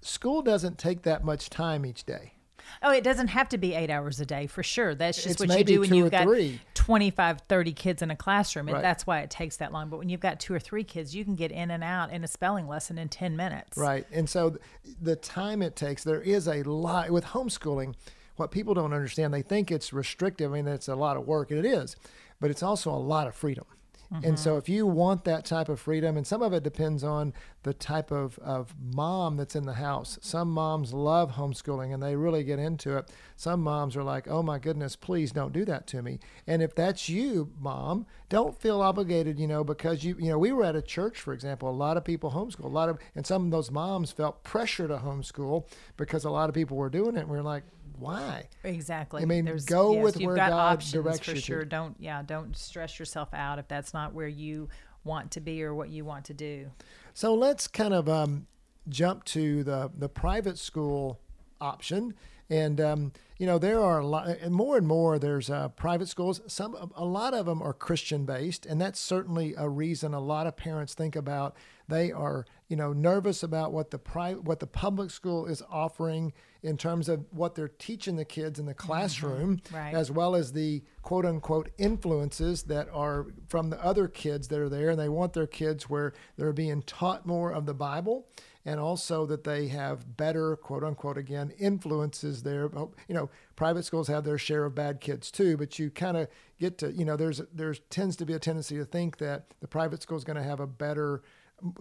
school 0.00 0.42
doesn't 0.42 0.78
take 0.78 1.02
that 1.02 1.24
much 1.24 1.50
time 1.50 1.84
each 1.84 2.04
day. 2.04 2.34
Oh, 2.82 2.92
it 2.92 3.04
doesn't 3.04 3.28
have 3.28 3.48
to 3.50 3.58
be 3.58 3.74
eight 3.74 3.90
hours 3.90 4.20
a 4.20 4.26
day 4.26 4.46
for 4.46 4.62
sure. 4.62 4.94
That's 4.94 5.16
just 5.16 5.40
It's 5.40 5.48
what 5.48 5.58
you 5.58 5.64
do 5.64 5.80
when 5.80 5.94
you've 5.94 6.10
got 6.10 6.24
three. 6.24 6.60
25, 6.74 7.40
30 7.48 7.72
kids 7.72 8.02
in 8.02 8.10
a 8.10 8.16
classroom. 8.16 8.66
Right. 8.68 8.82
that's 8.82 9.06
why 9.06 9.20
it 9.20 9.30
takes 9.30 9.56
that 9.58 9.72
long. 9.72 9.88
But 9.88 9.98
when 9.98 10.08
you've 10.08 10.20
got 10.20 10.40
two 10.40 10.54
or 10.54 10.58
three 10.58 10.84
kids, 10.84 11.14
you 11.14 11.24
can 11.24 11.34
get 11.34 11.50
in 11.50 11.70
and 11.70 11.84
out 11.84 12.12
in 12.12 12.24
a 12.24 12.28
spelling 12.28 12.66
lesson 12.68 12.98
in 12.98 13.08
10 13.08 13.36
minutes. 13.36 13.76
Right. 13.76 14.06
And 14.12 14.28
so 14.28 14.56
the 15.00 15.16
time 15.16 15.62
it 15.62 15.76
takes, 15.76 16.04
there 16.04 16.22
is 16.22 16.48
a 16.48 16.62
lot 16.62 17.10
with 17.10 17.24
homeschooling. 17.26 17.94
What 18.36 18.50
people 18.50 18.72
don't 18.74 18.92
understand, 18.92 19.34
they 19.34 19.42
think 19.42 19.70
it's 19.72 19.92
restrictive. 19.92 20.52
I 20.52 20.54
mean, 20.54 20.68
it's 20.68 20.88
a 20.88 20.94
lot 20.94 21.16
of 21.16 21.26
work, 21.26 21.50
and 21.50 21.58
it 21.58 21.68
is, 21.68 21.96
but 22.40 22.50
it's 22.50 22.62
also 22.62 22.90
a 22.90 22.96
lot 22.96 23.26
of 23.26 23.34
freedom. 23.34 23.64
And 24.10 24.38
so, 24.38 24.52
mm-hmm. 24.52 24.58
if 24.58 24.68
you 24.68 24.86
want 24.86 25.24
that 25.24 25.44
type 25.44 25.68
of 25.68 25.78
freedom, 25.78 26.16
and 26.16 26.26
some 26.26 26.40
of 26.40 26.54
it 26.54 26.62
depends 26.62 27.04
on 27.04 27.34
the 27.64 27.74
type 27.74 28.10
of, 28.10 28.38
of 28.38 28.74
mom 28.80 29.36
that's 29.36 29.54
in 29.54 29.66
the 29.66 29.74
house. 29.74 30.18
Some 30.22 30.50
moms 30.50 30.94
love 30.94 31.32
homeschooling 31.32 31.92
and 31.92 32.02
they 32.02 32.16
really 32.16 32.44
get 32.44 32.58
into 32.58 32.96
it. 32.96 33.10
Some 33.36 33.62
moms 33.62 33.96
are 33.96 34.02
like, 34.02 34.28
oh 34.28 34.42
my 34.42 34.58
goodness, 34.58 34.96
please 34.96 35.32
don't 35.32 35.52
do 35.52 35.64
that 35.66 35.86
to 35.88 36.00
me. 36.00 36.20
And 36.46 36.62
if 36.62 36.74
that's 36.74 37.08
you, 37.08 37.52
mom, 37.60 38.06
don't 38.28 38.58
feel 38.58 38.80
obligated, 38.80 39.38
you 39.38 39.46
know, 39.46 39.64
because 39.64 40.04
you, 40.04 40.16
you 40.18 40.30
know, 40.30 40.38
we 40.38 40.52
were 40.52 40.64
at 40.64 40.76
a 40.76 40.82
church, 40.82 41.20
for 41.20 41.34
example, 41.34 41.68
a 41.68 41.70
lot 41.70 41.96
of 41.96 42.04
people 42.04 42.30
homeschool, 42.30 42.64
a 42.64 42.68
lot 42.68 42.88
of, 42.88 42.98
and 43.14 43.26
some 43.26 43.44
of 43.44 43.50
those 43.50 43.70
moms 43.70 44.12
felt 44.12 44.42
pressure 44.44 44.88
to 44.88 44.96
homeschool 44.96 45.66
because 45.96 46.24
a 46.24 46.30
lot 46.30 46.48
of 46.48 46.54
people 46.54 46.76
were 46.76 46.90
doing 46.90 47.16
it. 47.16 47.20
And 47.20 47.28
we 47.28 47.36
are 47.36 47.42
like, 47.42 47.64
why? 47.98 48.48
Exactly. 48.64 49.22
I 49.22 49.24
mean, 49.24 49.44
There's, 49.44 49.64
go 49.64 49.94
with 49.94 50.20
where 50.20 50.36
got 50.36 50.50
God 50.50 50.72
options 50.74 50.92
directs 50.92 51.20
for 51.20 51.30
you 51.32 51.36
to. 51.36 51.42
sure. 51.42 51.64
Don't 51.64 51.96
yeah, 51.98 52.22
don't 52.22 52.56
stress 52.56 52.98
yourself 52.98 53.32
out 53.32 53.58
if 53.58 53.68
that's 53.68 53.92
not 53.94 54.14
where 54.14 54.28
you 54.28 54.68
want 55.04 55.30
to 55.32 55.40
be 55.40 55.62
or 55.62 55.74
what 55.74 55.88
you 55.90 56.04
want 56.04 56.24
to 56.26 56.34
do. 56.34 56.70
So 57.14 57.34
let's 57.34 57.66
kind 57.66 57.94
of 57.94 58.08
um, 58.08 58.46
jump 58.88 59.24
to 59.24 59.64
the 59.64 59.90
the 59.96 60.08
private 60.08 60.58
school 60.58 61.20
option, 61.60 62.14
and 62.48 62.80
um, 62.80 63.12
you 63.38 63.46
know 63.46 63.58
there 63.58 63.80
are 63.80 63.98
a 63.98 64.06
lot, 64.06 64.28
and 64.28 64.54
more 64.54 64.76
and 64.76 64.86
more. 64.86 65.18
There's 65.18 65.50
uh, 65.50 65.68
private 65.68 66.08
schools. 66.08 66.40
Some 66.46 66.92
a 66.94 67.04
lot 67.04 67.34
of 67.34 67.46
them 67.46 67.62
are 67.62 67.72
Christian 67.72 68.24
based, 68.24 68.66
and 68.66 68.80
that's 68.80 69.00
certainly 69.00 69.54
a 69.56 69.68
reason 69.68 70.14
a 70.14 70.20
lot 70.20 70.46
of 70.46 70.56
parents 70.56 70.94
think 70.94 71.16
about. 71.16 71.56
They 71.88 72.12
are 72.12 72.44
you 72.68 72.76
know 72.76 72.92
nervous 72.92 73.42
about 73.42 73.72
what 73.72 73.90
the 73.90 73.98
private 73.98 74.44
what 74.44 74.60
the 74.60 74.66
public 74.66 75.10
school 75.10 75.46
is 75.46 75.62
offering 75.70 76.32
in 76.62 76.76
terms 76.76 77.08
of 77.08 77.24
what 77.30 77.54
they're 77.54 77.68
teaching 77.68 78.16
the 78.16 78.24
kids 78.24 78.58
in 78.58 78.66
the 78.66 78.74
mm-hmm. 78.74 78.86
classroom, 78.86 79.60
Right. 79.72 79.94
as 79.94 80.10
well 80.10 80.34
as 80.34 80.52
the 80.52 80.82
quote 81.02 81.24
unquote 81.24 81.70
influences 81.78 82.64
that 82.64 82.88
are 82.92 83.26
from 83.48 83.70
the 83.70 83.82
other 83.82 84.08
kids 84.08 84.48
that 84.48 84.58
are 84.58 84.68
there. 84.68 84.90
And 84.90 84.98
they 84.98 85.08
want 85.08 85.32
their 85.32 85.46
kids 85.46 85.88
where 85.88 86.12
they're 86.36 86.52
being 86.52 86.82
taught 86.82 87.26
more 87.26 87.52
of 87.52 87.66
the 87.66 87.74
Bible 87.74 88.26
and 88.64 88.80
also 88.80 89.24
that 89.24 89.44
they 89.44 89.68
have 89.68 90.16
better 90.16 90.56
quote 90.56 90.84
unquote 90.84 91.16
again 91.16 91.52
influences 91.58 92.42
there. 92.42 92.68
You 93.08 93.14
know, 93.14 93.30
private 93.56 93.84
schools 93.84 94.08
have 94.08 94.24
their 94.24 94.38
share 94.38 94.64
of 94.64 94.74
bad 94.74 95.00
kids 95.00 95.30
too, 95.30 95.56
but 95.56 95.78
you 95.78 95.90
kind 95.90 96.16
of 96.16 96.28
get 96.58 96.76
to, 96.78 96.92
you 96.92 97.04
know, 97.04 97.16
there's 97.16 97.40
there's 97.52 97.80
tends 97.88 98.16
to 98.16 98.26
be 98.26 98.34
a 98.34 98.38
tendency 98.38 98.76
to 98.76 98.84
think 98.84 99.18
that 99.18 99.46
the 99.60 99.68
private 99.68 100.02
school 100.02 100.18
is 100.18 100.24
going 100.24 100.36
to 100.36 100.42
have 100.42 100.60
a 100.60 100.66
better 100.66 101.22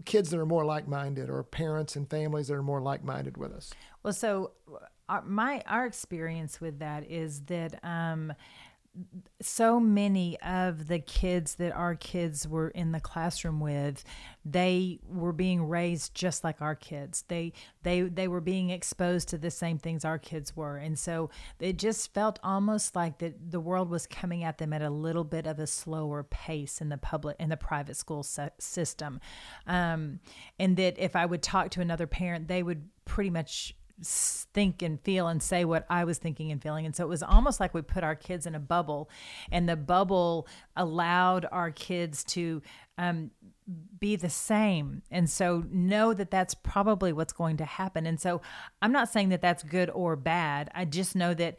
kids 0.05 0.29
that 0.31 0.39
are 0.39 0.45
more 0.45 0.65
like-minded 0.65 1.29
or 1.29 1.43
parents 1.43 1.95
and 1.95 2.09
families 2.09 2.47
that 2.47 2.55
are 2.55 2.63
more 2.63 2.81
like-minded 2.81 3.37
with 3.37 3.51
us. 3.51 3.73
Well, 4.03 4.13
so 4.13 4.51
our, 5.09 5.21
my 5.21 5.63
our 5.67 5.85
experience 5.85 6.59
with 6.59 6.79
that 6.79 7.09
is 7.09 7.41
that 7.41 7.79
um, 7.83 8.33
so 9.41 9.79
many 9.79 10.39
of 10.41 10.87
the 10.87 10.99
kids 10.99 11.55
that 11.55 11.71
our 11.73 11.95
kids 11.95 12.47
were 12.47 12.69
in 12.69 12.91
the 12.91 12.99
classroom 12.99 13.59
with 13.59 14.03
they 14.49 14.99
were 15.05 15.33
being 15.33 15.67
raised 15.67 16.15
just 16.15 16.43
like 16.43 16.61
our 16.61 16.75
kids. 16.75 17.25
They 17.27 17.51
they 17.83 18.01
they 18.01 18.27
were 18.27 18.41
being 18.41 18.69
exposed 18.69 19.27
to 19.29 19.37
the 19.37 19.51
same 19.51 19.77
things 19.77 20.05
our 20.05 20.17
kids 20.17 20.55
were. 20.55 20.77
And 20.77 20.97
so 20.97 21.29
it 21.59 21.77
just 21.77 22.13
felt 22.13 22.39
almost 22.43 22.95
like 22.95 23.17
that 23.19 23.51
the 23.51 23.59
world 23.59 23.89
was 23.89 24.07
coming 24.07 24.43
at 24.43 24.57
them 24.57 24.71
at 24.71 24.81
a 24.81 24.89
little 24.89 25.25
bit 25.25 25.47
of 25.47 25.59
a 25.59 25.67
slower 25.67 26.23
pace 26.23 26.79
in 26.79 26.89
the 26.89 26.97
public 26.97 27.35
in 27.39 27.49
the 27.49 27.57
private 27.57 27.97
school 27.97 28.23
system. 28.23 29.19
Um, 29.65 30.19
and 30.59 30.77
that 30.77 30.97
if 30.97 31.15
i 31.15 31.25
would 31.25 31.41
talk 31.41 31.69
to 31.71 31.81
another 31.81 32.07
parent 32.07 32.47
they 32.47 32.63
would 32.63 32.87
pretty 33.05 33.29
much 33.29 33.75
think 34.03 34.81
and 34.81 35.01
feel 35.01 35.27
and 35.27 35.41
say 35.41 35.65
what 35.65 35.85
I 35.89 36.03
was 36.03 36.17
thinking 36.17 36.51
and 36.51 36.61
feeling. 36.61 36.85
And 36.85 36.95
so 36.95 37.03
it 37.03 37.09
was 37.09 37.23
almost 37.23 37.59
like 37.59 37.73
we 37.73 37.81
put 37.81 38.03
our 38.03 38.15
kids 38.15 38.45
in 38.45 38.55
a 38.55 38.59
bubble, 38.59 39.09
and 39.51 39.67
the 39.67 39.75
bubble 39.75 40.47
allowed 40.75 41.47
our 41.51 41.71
kids 41.71 42.23
to 42.25 42.61
um, 42.97 43.31
be 43.99 44.15
the 44.15 44.29
same. 44.29 45.01
And 45.11 45.29
so 45.29 45.63
know 45.69 46.13
that 46.13 46.31
that's 46.31 46.53
probably 46.53 47.11
what's 47.13 47.33
going 47.33 47.57
to 47.57 47.65
happen. 47.65 48.05
And 48.05 48.19
so 48.19 48.41
I'm 48.81 48.91
not 48.91 49.09
saying 49.09 49.29
that 49.29 49.41
that's 49.41 49.63
good 49.63 49.89
or 49.89 50.15
bad. 50.15 50.69
I 50.73 50.85
just 50.85 51.15
know 51.15 51.33
that 51.33 51.57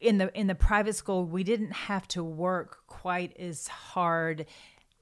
in 0.00 0.18
the 0.18 0.38
in 0.38 0.46
the 0.46 0.54
private 0.54 0.94
school 0.94 1.24
we 1.24 1.42
didn't 1.42 1.72
have 1.72 2.06
to 2.06 2.22
work 2.22 2.80
quite 2.86 3.34
as 3.38 3.66
hard 3.66 4.44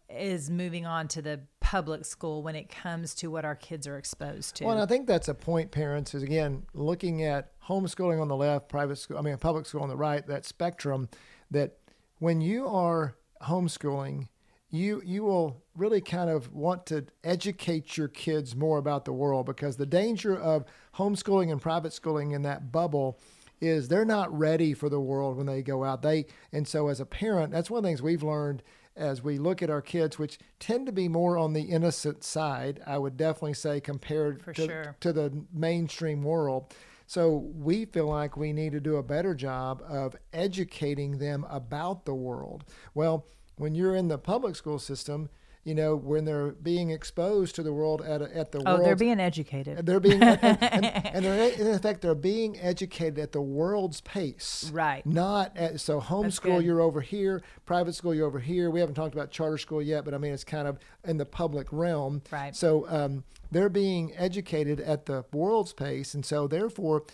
as 0.09 0.51
moving 0.51 0.87
on 0.87 1.09
to 1.09 1.21
the 1.21 1.41
public 1.75 2.05
school 2.05 2.41
when 2.41 2.55
it 2.55 2.69
comes 2.69 3.17
to 3.17 3.27
what 3.27 3.45
our 3.45 3.57
kids 3.57 3.89
are 3.89 3.99
exposed 3.99 4.55
to. 4.55 4.65
Well, 4.65 4.81
I 4.81 4.87
think 4.87 5.09
that's 5.09 5.27
a 5.27 5.35
point, 5.35 5.73
parents, 5.73 6.15
is 6.15 6.23
again 6.23 6.67
looking 6.73 7.25
at 7.25 7.51
homeschooling 7.65 8.21
on 8.21 8.29
the 8.29 8.37
left, 8.37 8.69
private 8.69 8.95
school, 8.95 9.19
I 9.19 9.23
mean, 9.23 9.37
public 9.39 9.67
school 9.67 9.83
on 9.83 9.89
the 9.89 9.97
right, 9.97 10.25
that 10.29 10.45
spectrum, 10.45 11.09
that 11.51 11.79
when 12.21 12.41
you 12.41 12.69
are 12.69 13.17
homeschooling, 13.43 14.29
you 14.71 15.03
you 15.05 15.25
will 15.25 15.65
really 15.75 16.01
kind 16.01 16.31
of 16.31 16.53
want 16.53 16.87
to 16.87 17.07
educate 17.25 17.97
your 17.97 18.07
kids 18.07 18.55
more 18.55 18.79
about 18.79 19.05
the 19.05 19.13
world 19.13 19.45
because 19.45 19.77
the 19.77 19.85
danger 19.85 20.39
of 20.39 20.65
homeschooling 20.95 21.51
and 21.51 21.61
private 21.61 21.93
schooling 21.93 22.31
in 22.31 22.43
that 22.43 22.71
bubble 22.71 23.19
is 23.61 23.89
they're 23.89 24.05
not 24.05 24.33
ready 24.33 24.75
for 24.75 24.89
the 24.89 25.01
world 25.01 25.37
when 25.37 25.47
they 25.47 25.61
go 25.61 25.83
out. 25.83 26.03
They 26.03 26.27
and 26.53 26.69
so 26.69 26.87
as 26.87 27.01
a 27.01 27.07
parent, 27.07 27.51
that's 27.51 27.69
one 27.69 27.79
of 27.79 27.83
the 27.83 27.89
things 27.89 28.01
we've 28.01 28.23
learned 28.23 28.63
as 28.97 29.23
we 29.23 29.39
look 29.39 29.63
at 29.63 29.71
our 29.71 29.83
kids, 29.83 30.19
which 30.19 30.39
tend 30.61 30.87
to 30.87 30.93
be 30.93 31.09
more 31.09 31.37
on 31.37 31.53
the 31.53 31.63
innocent 31.63 32.23
side, 32.23 32.81
I 32.87 32.99
would 32.99 33.17
definitely 33.17 33.55
say, 33.55 33.81
compared 33.81 34.55
to, 34.55 34.67
sure. 34.67 34.97
to 35.01 35.13
the 35.13 35.45
mainstream 35.53 36.23
world. 36.23 36.73
So 37.07 37.51
we 37.55 37.85
feel 37.85 38.07
like 38.07 38.37
we 38.37 38.53
need 38.53 38.73
to 38.73 38.81
do 38.81 38.97
a 38.97 39.03
better 39.03 39.35
job 39.35 39.83
of 39.87 40.17
educating 40.33 41.19
them 41.19 41.45
about 41.51 42.05
the 42.05 42.15
world. 42.15 42.65
Well, 42.95 43.27
when 43.57 43.75
you're 43.75 43.95
in 43.95 44.09
the 44.09 44.19
public 44.19 44.57
school 44.57 44.79
system, 44.79 45.29
you 45.65 45.75
know, 45.75 45.97
when 45.97 46.27
they're 46.27 46.53
being 46.53 46.91
exposed 46.91 47.55
to 47.55 47.63
the 47.63 47.73
world 47.73 48.03
at, 48.03 48.21
a, 48.21 48.37
at 48.37 48.53
the 48.53 48.63
oh, 48.67 48.75
world. 48.75 48.87
they're 48.87 48.97
being 48.97 49.19
educated. 49.19 49.87
They're 49.87 49.99
being, 49.99 50.23
and, 50.23 50.63
and, 50.63 50.85
and 51.15 51.25
they're, 51.25 51.53
in 51.53 51.67
effect, 51.69 52.03
they're 52.03 52.15
being 52.15 52.61
educated 52.61 53.19
at 53.19 53.33
the 53.33 53.41
world's 53.41 54.03
pace. 54.03 54.71
Right. 54.73 55.05
Not 55.07 55.57
at, 55.57 55.81
so 55.81 56.03
homeschool, 56.03 56.63
you're 56.63 56.83
over 56.83 57.01
here, 57.01 57.43
private 57.65 57.95
school, 57.95 58.15
you're 58.15 58.27
over 58.27 58.41
here. 58.41 58.71
We 58.71 58.81
haven't 58.81 58.95
talked 58.95 59.15
about 59.15 59.31
charter 59.31 59.57
school 59.57 59.81
yet, 59.81 60.05
but 60.05 60.13
I 60.13 60.19
mean, 60.19 60.35
it's 60.35 60.45
kind 60.45 60.69
of 60.69 60.79
in 61.03 61.17
the 61.17 61.27
public 61.27 61.69
realm. 61.73 62.23
Right. 62.31 62.55
So 62.55 62.87
um, 62.89 63.25
they're 63.51 63.71
being 63.71 64.13
educated 64.17 64.81
at 64.81 65.07
the 65.07 65.25
world's 65.33 65.73
pace. 65.73 66.13
And 66.13 66.27
so, 66.27 66.47
therefore, 66.47 67.05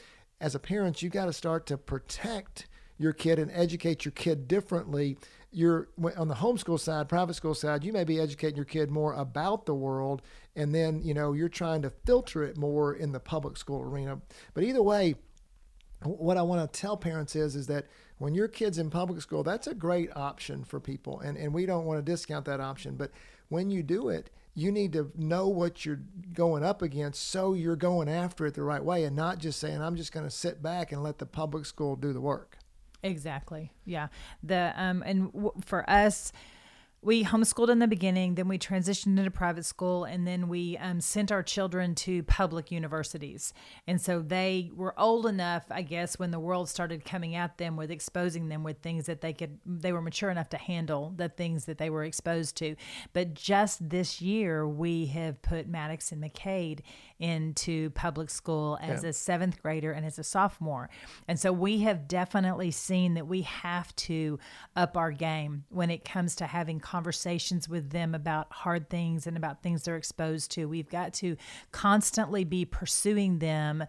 as 0.41 0.57
a 0.57 0.59
parent, 0.59 1.03
you 1.03 1.09
got 1.09 1.27
to 1.27 1.33
start 1.33 1.67
to 1.67 1.79
protect 1.79 2.67
your 2.99 3.13
kid 3.13 3.39
and 3.39 3.51
educate 3.53 4.05
your 4.05 4.13
kid 4.13 4.49
differently 4.49 5.17
you're 5.53 5.89
on 6.17 6.29
the 6.29 6.35
homeschool 6.35 6.79
side, 6.79 7.09
private 7.09 7.35
school 7.35 7.55
side, 7.55 7.85
you 7.85 7.93
may 7.93 8.05
be 8.05 8.21
educating 8.21 8.57
your 8.57 8.65
kid 8.65 8.91
more 8.91 9.15
about 9.15 9.67
the 9.67 9.75
world, 9.75 10.23
and 10.55 10.75
then 10.75 11.03
you 11.03 11.15
know 11.15 11.33
you're 11.33 11.49
trying 11.49 11.83
to 11.83 11.91
filter 11.91 12.43
it 12.45 12.57
more 12.57 12.95
in 12.95 13.13
the 13.13 13.21
public 13.21 13.57
school 13.57 13.83
arena. 13.83 14.21
But 14.55 14.65
either 14.65 14.83
way, 14.83 15.17
what 16.05 16.37
I 16.37 16.43
want 16.43 16.73
to 16.73 16.81
tell 16.81 16.97
parents 16.97 17.35
is 17.35 17.57
is 17.57 17.67
that 17.67 17.87
when 18.19 18.35
your 18.35 18.49
kid's 18.49 18.79
in 18.79 18.91
public 18.91 19.21
school, 19.23 19.43
that's 19.43 19.67
a 19.67 19.75
great 19.75 20.15
option 20.17 20.65
for 20.65 20.79
people, 20.79 21.21
and 21.21 21.37
and 21.37 21.53
we 21.53 21.67
don't 21.67 21.85
want 21.85 21.99
to 21.99 22.13
discount 22.13 22.45
that 22.45 22.61
option. 22.61 22.97
But 22.97 23.11
when 23.49 23.71
you 23.71 23.83
do 23.83 24.09
it, 24.09 24.31
you 24.55 24.71
need 24.73 24.93
to 24.93 25.11
know 25.17 25.49
what 25.49 25.85
you're 25.85 26.01
going 26.33 26.65
up 26.65 26.83
against 26.83 27.29
so 27.29 27.55
you're 27.55 27.77
going 27.77 28.09
after 28.09 28.47
it 28.47 28.55
the 28.55 28.63
right 28.63 28.85
way 28.85 29.05
and 29.05 29.15
not 29.15 29.39
just 29.39 29.61
saying 29.61 29.81
i'm 29.81 29.97
just 29.97 30.13
going 30.13 30.27
to 30.27 30.31
sit 30.31 30.63
back 30.63 30.93
and 30.93 31.03
let 31.03 31.19
the 31.19 31.27
public 31.27 31.65
school 31.65 31.97
do 31.97 32.13
the 32.13 32.21
work 32.21 32.59
Exactly. 33.03 33.73
Yeah. 33.85 34.09
The 34.43 34.73
um 34.77 35.03
and 35.07 35.33
w- 35.33 35.53
for 35.65 35.89
us 35.89 36.33
we 37.03 37.25
homeschooled 37.25 37.71
in 37.71 37.79
the 37.79 37.89
beginning, 37.89 38.35
then 38.35 38.47
we 38.47 38.59
transitioned 38.59 39.19
into 39.19 39.31
private 39.31 39.65
school, 39.65 40.05
and 40.05 40.27
then 40.27 40.49
we 40.49 40.77
um, 40.77 41.01
sent 41.01 41.33
our 41.33 41.43
children 41.43 41.95
to 41.95 42.23
public 42.25 42.71
universities. 42.71 43.55
And 43.87 43.99
so 43.99 44.21
they 44.21 44.71
were 44.75 44.99
old 45.01 45.25
enough, 45.25 45.65
I 45.71 45.81
guess, 45.81 46.19
when 46.19 46.31
the 46.31 46.39
world 46.39 46.69
started 46.69 47.07
coming 47.07 47.35
at 47.35 47.57
them 47.57 47.77
with 47.77 47.91
exposing 47.91 48.49
them 48.49 48.65
with 48.65 48.81
things 48.81 49.07
that 49.07 49.23
they 49.23 49.33
could, 49.33 49.59
they 49.65 49.95
were 49.95 50.03
mature 50.03 50.29
enough 50.29 50.51
to 50.51 50.59
handle 50.59 51.15
the 51.17 51.31
things 51.31 51.65
that 51.65 51.79
they 51.79 51.89
were 51.89 52.05
exposed 52.05 52.55
to. 52.59 52.77
But 53.15 53.33
just 53.33 53.89
this 53.89 54.21
year, 54.21 54.69
we 54.69 55.07
have 55.07 55.41
put 55.41 55.67
Maddox 55.67 56.13
and 56.13 56.23
McCade 56.23 56.81
into 57.21 57.91
public 57.91 58.31
school 58.31 58.79
as 58.81 59.05
yeah. 59.05 59.11
a 59.11 59.13
seventh 59.13 59.63
grader 59.63 59.93
and 59.93 60.05
as 60.05 60.19
a 60.19 60.25
sophomore. 60.25 60.91
And 61.29 61.39
so 61.39 61.53
we 61.53 61.81
have 61.81 62.09
definitely 62.09 62.71
seen 62.71 63.15
that 63.15 63.27
we 63.27 63.43
have 63.43 63.95
to 63.97 64.39
up 64.75 64.97
our 64.97 65.13
game 65.13 65.65
when 65.69 65.91
it 65.91 66.05
comes 66.05 66.35
to 66.37 66.47
having 66.47 66.81
conversations 66.81 67.69
with 67.69 67.91
them 67.91 68.15
about 68.15 68.53
hard 68.53 68.89
things 68.89 69.27
and 69.27 69.37
about 69.37 69.63
things 69.63 69.85
they're 69.85 69.97
exposed 69.97 70.51
to. 70.53 70.67
We've 70.67 70.89
got 70.89 71.13
to 71.15 71.37
constantly 71.71 72.45
be 72.45 72.65
pursuing 72.65 73.39
them 73.39 73.85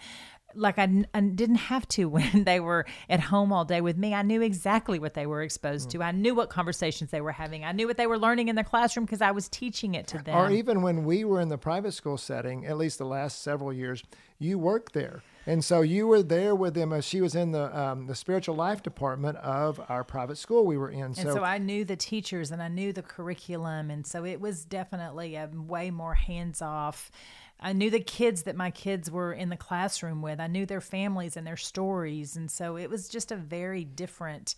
like 0.55 0.77
I, 0.77 1.05
I, 1.13 1.21
didn't 1.21 1.55
have 1.55 1.87
to 1.89 2.05
when 2.09 2.43
they 2.43 2.59
were 2.59 2.85
at 3.09 3.19
home 3.19 3.51
all 3.51 3.65
day 3.65 3.81
with 3.81 3.97
me. 3.97 4.13
I 4.13 4.21
knew 4.21 4.41
exactly 4.41 4.99
what 4.99 5.13
they 5.13 5.25
were 5.25 5.41
exposed 5.41 5.89
mm. 5.89 5.91
to. 5.93 6.03
I 6.03 6.11
knew 6.11 6.35
what 6.35 6.49
conversations 6.49 7.11
they 7.11 7.21
were 7.21 7.31
having. 7.31 7.63
I 7.63 7.71
knew 7.71 7.87
what 7.87 7.97
they 7.97 8.07
were 8.07 8.19
learning 8.19 8.47
in 8.47 8.55
the 8.55 8.63
classroom 8.63 9.05
because 9.05 9.21
I 9.21 9.31
was 9.31 9.47
teaching 9.49 9.95
it 9.95 10.07
to 10.07 10.17
them. 10.19 10.35
Or 10.35 10.49
even 10.51 10.81
when 10.81 11.05
we 11.05 11.23
were 11.23 11.39
in 11.41 11.49
the 11.49 11.57
private 11.57 11.93
school 11.93 12.17
setting, 12.17 12.65
at 12.65 12.77
least 12.77 12.97
the 12.97 13.05
last 13.05 13.41
several 13.41 13.73
years, 13.73 14.03
you 14.39 14.57
worked 14.57 14.93
there. 14.93 15.21
And 15.45 15.65
so 15.65 15.81
you 15.81 16.07
were 16.07 16.21
there 16.21 16.53
with 16.53 16.75
them 16.75 16.93
as 16.93 17.03
she 17.03 17.19
was 17.19 17.33
in 17.33 17.51
the 17.51 17.77
um, 17.77 18.05
the 18.05 18.13
spiritual 18.13 18.55
life 18.55 18.83
department 18.83 19.37
of 19.37 19.81
our 19.89 20.03
private 20.03 20.37
school 20.37 20.65
we 20.65 20.77
were 20.77 20.89
in. 20.89 21.01
And 21.01 21.17
so, 21.17 21.33
so 21.35 21.43
I 21.43 21.57
knew 21.57 21.83
the 21.83 21.95
teachers 21.95 22.51
and 22.51 22.61
I 22.61 22.67
knew 22.67 22.93
the 22.93 23.01
curriculum, 23.01 23.89
and 23.89 24.05
so 24.05 24.23
it 24.23 24.39
was 24.39 24.65
definitely 24.65 25.35
a 25.35 25.49
way 25.53 25.89
more 25.89 26.13
hands 26.13 26.61
off. 26.61 27.11
I 27.61 27.73
knew 27.73 27.89
the 27.89 27.99
kids 27.99 28.43
that 28.43 28.55
my 28.55 28.71
kids 28.71 29.11
were 29.11 29.33
in 29.33 29.49
the 29.49 29.57
classroom 29.57 30.21
with. 30.21 30.39
I 30.39 30.47
knew 30.47 30.65
their 30.65 30.81
families 30.81 31.37
and 31.37 31.45
their 31.45 31.57
stories, 31.57 32.35
and 32.35 32.49
so 32.49 32.77
it 32.77 32.89
was 32.89 33.07
just 33.07 33.31
a 33.31 33.35
very 33.35 33.83
different 33.83 34.55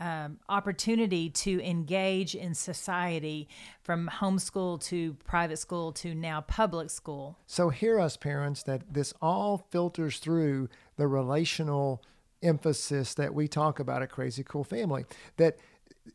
um, 0.00 0.38
opportunity 0.48 1.30
to 1.30 1.62
engage 1.64 2.34
in 2.34 2.54
society 2.54 3.48
from 3.82 4.10
homeschool 4.12 4.82
to 4.84 5.14
private 5.24 5.58
school 5.58 5.92
to 5.92 6.14
now 6.14 6.40
public 6.40 6.90
school. 6.90 7.38
So, 7.46 7.68
hear 7.68 8.00
us, 8.00 8.16
parents, 8.16 8.64
that 8.64 8.92
this 8.92 9.14
all 9.22 9.58
filters 9.70 10.18
through 10.18 10.68
the 10.96 11.06
relational 11.06 12.02
emphasis 12.42 13.14
that 13.14 13.34
we 13.34 13.46
talk 13.46 13.78
about 13.78 14.02
at 14.02 14.10
Crazy 14.10 14.42
Cool 14.42 14.64
Family. 14.64 15.04
That 15.36 15.58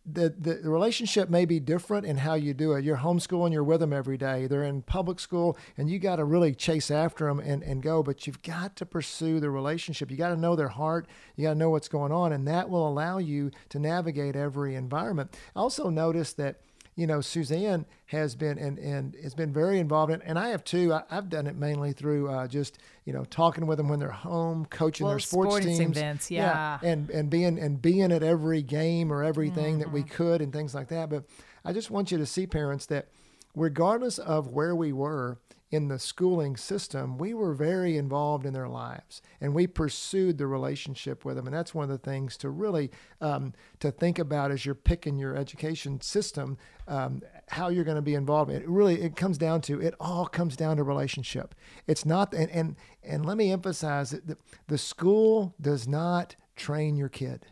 the, 0.05 0.29
the 0.29 0.69
relationship 0.69 1.29
may 1.29 1.45
be 1.45 1.59
different 1.59 2.05
in 2.05 2.17
how 2.17 2.33
you 2.33 2.53
do 2.53 2.73
it. 2.73 2.83
You're 2.83 2.97
homeschooling, 2.97 3.53
you're 3.53 3.63
with 3.63 3.79
them 3.79 3.93
every 3.93 4.17
day. 4.17 4.47
They're 4.47 4.63
in 4.63 4.81
public 4.81 5.19
school, 5.19 5.57
and 5.77 5.89
you 5.89 5.99
got 5.99 6.17
to 6.17 6.25
really 6.25 6.53
chase 6.53 6.91
after 6.91 7.25
them 7.25 7.39
and, 7.39 7.63
and 7.63 7.81
go, 7.81 8.03
but 8.03 8.27
you've 8.27 8.41
got 8.41 8.75
to 8.77 8.85
pursue 8.85 9.39
the 9.39 9.49
relationship. 9.49 10.11
You 10.11 10.17
got 10.17 10.29
to 10.29 10.37
know 10.37 10.55
their 10.55 10.67
heart, 10.67 11.07
you 11.35 11.43
got 11.43 11.53
to 11.53 11.59
know 11.59 11.69
what's 11.69 11.87
going 11.87 12.11
on, 12.11 12.33
and 12.33 12.47
that 12.47 12.69
will 12.69 12.87
allow 12.87 13.17
you 13.17 13.51
to 13.69 13.79
navigate 13.79 14.35
every 14.35 14.75
environment. 14.75 15.37
Also, 15.55 15.89
notice 15.89 16.33
that 16.33 16.61
you 16.97 17.05
know, 17.05 17.21
Suzanne 17.21 17.85
has 18.07 18.35
been 18.35 18.57
and, 18.57 18.79
and 18.79 19.15
has 19.21 19.35
been 19.35 19.53
very 19.53 19.79
involved 19.79 20.11
in, 20.11 20.19
and 20.23 20.37
I 20.37 20.49
have 20.49 20.63
too. 20.63 20.91
I, 20.91 21.03
have 21.11 21.29
done 21.29 21.45
it 21.45 21.55
mainly 21.55 21.93
through 21.93 22.27
uh, 22.29 22.47
just 22.47 22.79
you 23.05 23.13
know 23.13 23.23
talking 23.25 23.67
with 23.67 23.77
them 23.77 23.87
when 23.87 23.99
they're 23.99 24.09
home, 24.09 24.65
coaching 24.65 25.05
well, 25.05 25.13
their 25.13 25.19
sports 25.19 25.63
teams, 25.63 25.79
events, 25.79 26.31
yeah. 26.31 26.79
yeah, 26.81 26.89
and 26.89 27.11
and 27.11 27.29
being 27.29 27.59
and 27.59 27.79
being 27.79 28.11
at 28.11 28.23
every 28.23 28.63
game 28.63 29.13
or 29.13 29.23
everything 29.23 29.75
mm-hmm. 29.75 29.81
that 29.81 29.91
we 29.91 30.01
mm-hmm. 30.01 30.15
could 30.15 30.41
and 30.41 30.51
things 30.51 30.73
like 30.73 30.87
that. 30.87 31.07
But 31.11 31.25
I 31.63 31.71
just 31.71 31.91
want 31.91 32.11
you 32.11 32.17
to 32.17 32.25
see 32.25 32.47
parents 32.47 32.87
that 32.87 33.09
regardless 33.55 34.17
of 34.17 34.47
where 34.47 34.75
we 34.75 34.91
were 34.91 35.37
in 35.69 35.89
the 35.89 35.99
schooling 35.99 36.55
system, 36.55 37.17
we 37.17 37.33
were 37.33 37.53
very 37.53 37.97
involved 37.97 38.45
in 38.45 38.53
their 38.53 38.69
lives 38.69 39.21
and 39.41 39.53
we 39.53 39.67
pursued 39.67 40.37
the 40.37 40.47
relationship 40.47 41.25
with 41.25 41.35
them. 41.35 41.45
And 41.45 41.53
that's 41.53 41.75
one 41.75 41.83
of 41.83 41.89
the 41.89 41.97
things 41.97 42.37
to 42.37 42.49
really 42.49 42.89
um, 43.19 43.53
to 43.81 43.91
think 43.91 44.17
about 44.17 44.51
as 44.51 44.65
you're 44.65 44.75
picking 44.75 45.17
your 45.17 45.35
education 45.35 45.99
system, 45.99 46.57
um, 46.87 47.21
how 47.49 47.67
you're 47.67 47.83
going 47.83 47.95
to 47.95 48.01
be 48.01 48.15
involved. 48.15 48.49
It 48.49 48.67
really 48.67 49.01
it 49.01 49.17
comes 49.17 49.37
down 49.37 49.59
to 49.61 49.81
it 49.81 49.93
all 49.99 50.25
comes 50.25 50.55
down 50.55 50.77
to 50.77 50.83
relationship. 50.83 51.53
It's 51.85 52.05
not 52.05 52.33
and 52.33 52.49
and, 52.51 52.75
and 53.03 53.25
let 53.25 53.35
me 53.35 53.51
emphasize 53.51 54.11
that 54.11 54.25
the, 54.25 54.37
the 54.67 54.77
school 54.77 55.53
does 55.59 55.85
not 55.85 56.37
train 56.55 56.95
your 56.95 57.09
kid. 57.09 57.45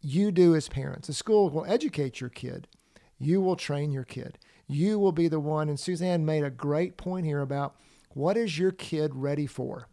You 0.00 0.32
do 0.32 0.56
as 0.56 0.68
parents. 0.68 1.06
The 1.06 1.14
school 1.14 1.48
will 1.48 1.64
educate 1.66 2.20
your 2.20 2.30
kid. 2.30 2.66
You 3.18 3.40
will 3.40 3.56
train 3.56 3.92
your 3.92 4.04
kid. 4.04 4.38
You 4.66 4.98
will 4.98 5.12
be 5.12 5.28
the 5.28 5.40
one. 5.40 5.68
And 5.68 5.78
Suzanne 5.78 6.24
made 6.24 6.44
a 6.44 6.50
great 6.50 6.96
point 6.96 7.26
here 7.26 7.40
about 7.40 7.76
what 8.10 8.36
is 8.36 8.58
your 8.58 8.72
kid 8.72 9.12
ready 9.14 9.46
for? 9.46 9.88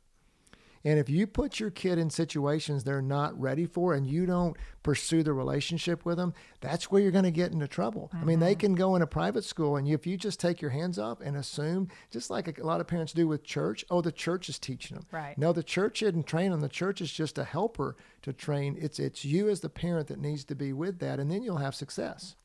And 0.86 1.00
if 1.00 1.10
you 1.10 1.28
put 1.28 1.60
your 1.60 1.72
kid 1.72 1.98
in 1.98 2.10
situations 2.10 2.84
they're 2.84 3.02
not 3.02 3.40
ready 3.40 3.66
for 3.66 3.94
and 3.94 4.06
you 4.06 4.26
don't 4.26 4.58
pursue 4.82 5.24
the 5.24 5.34
relationship 5.34 6.06
with 6.06 6.18
them, 6.18 6.34
that's 6.60 6.92
where 6.92 7.02
you're 7.02 7.12
going 7.12 7.24
to 7.24 7.32
get 7.32 7.54
into 7.54 7.68
trouble. 7.68 8.10
Mm-hmm. 8.14 8.22
I 8.22 8.26
mean, 8.26 8.40
they 8.40 8.52
mm-hmm. 8.52 8.60
can 8.60 8.76
go 8.76 8.96
in 8.96 9.02
a 9.02 9.08
private 9.08 9.46
school 9.46 9.78
and 9.78 9.88
if 9.88 10.06
you 10.06 10.18
just 10.18 10.40
take 10.40 10.62
your 10.62 10.72
hands 10.72 11.00
off 11.00 11.22
and 11.22 11.38
assume, 11.38 11.88
just 12.12 12.30
like 12.30 12.60
a 12.60 12.66
lot 12.66 12.82
of 12.82 12.88
parents 12.88 13.14
do 13.14 13.28
with 13.28 13.44
church, 13.44 13.86
oh, 13.90 14.02
the 14.02 14.12
church 14.12 14.50
is 14.50 14.60
teaching 14.60 14.96
them. 14.96 15.06
Right. 15.12 15.38
No, 15.38 15.54
the 15.54 15.64
church 15.64 16.02
isn't 16.04 16.28
training 16.28 16.52
them. 16.52 16.62
The 16.62 16.70
church 16.70 17.00
is 17.00 17.12
just 17.12 17.38
a 17.38 17.46
helper 17.46 17.96
to 18.24 18.34
train. 18.34 18.78
It's 18.80 19.00
it's 19.00 19.24
you 19.24 19.50
as 19.50 19.62
the 19.62 19.70
parent 19.70 20.08
that 20.08 20.20
needs 20.20 20.44
to 20.46 20.56
be 20.56 20.74
with 20.74 21.00
that, 21.00 21.20
and 21.20 21.32
then 21.32 21.44
you'll 21.44 21.58
have 21.58 21.76
success. 21.76 22.36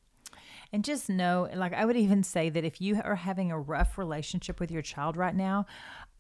And 0.72 0.84
just 0.84 1.08
know, 1.08 1.48
like 1.54 1.72
I 1.72 1.84
would 1.84 1.96
even 1.96 2.22
say 2.22 2.50
that 2.50 2.64
if 2.64 2.80
you 2.80 3.00
are 3.02 3.16
having 3.16 3.50
a 3.50 3.58
rough 3.58 3.96
relationship 3.96 4.60
with 4.60 4.70
your 4.70 4.82
child 4.82 5.16
right 5.16 5.34
now, 5.34 5.66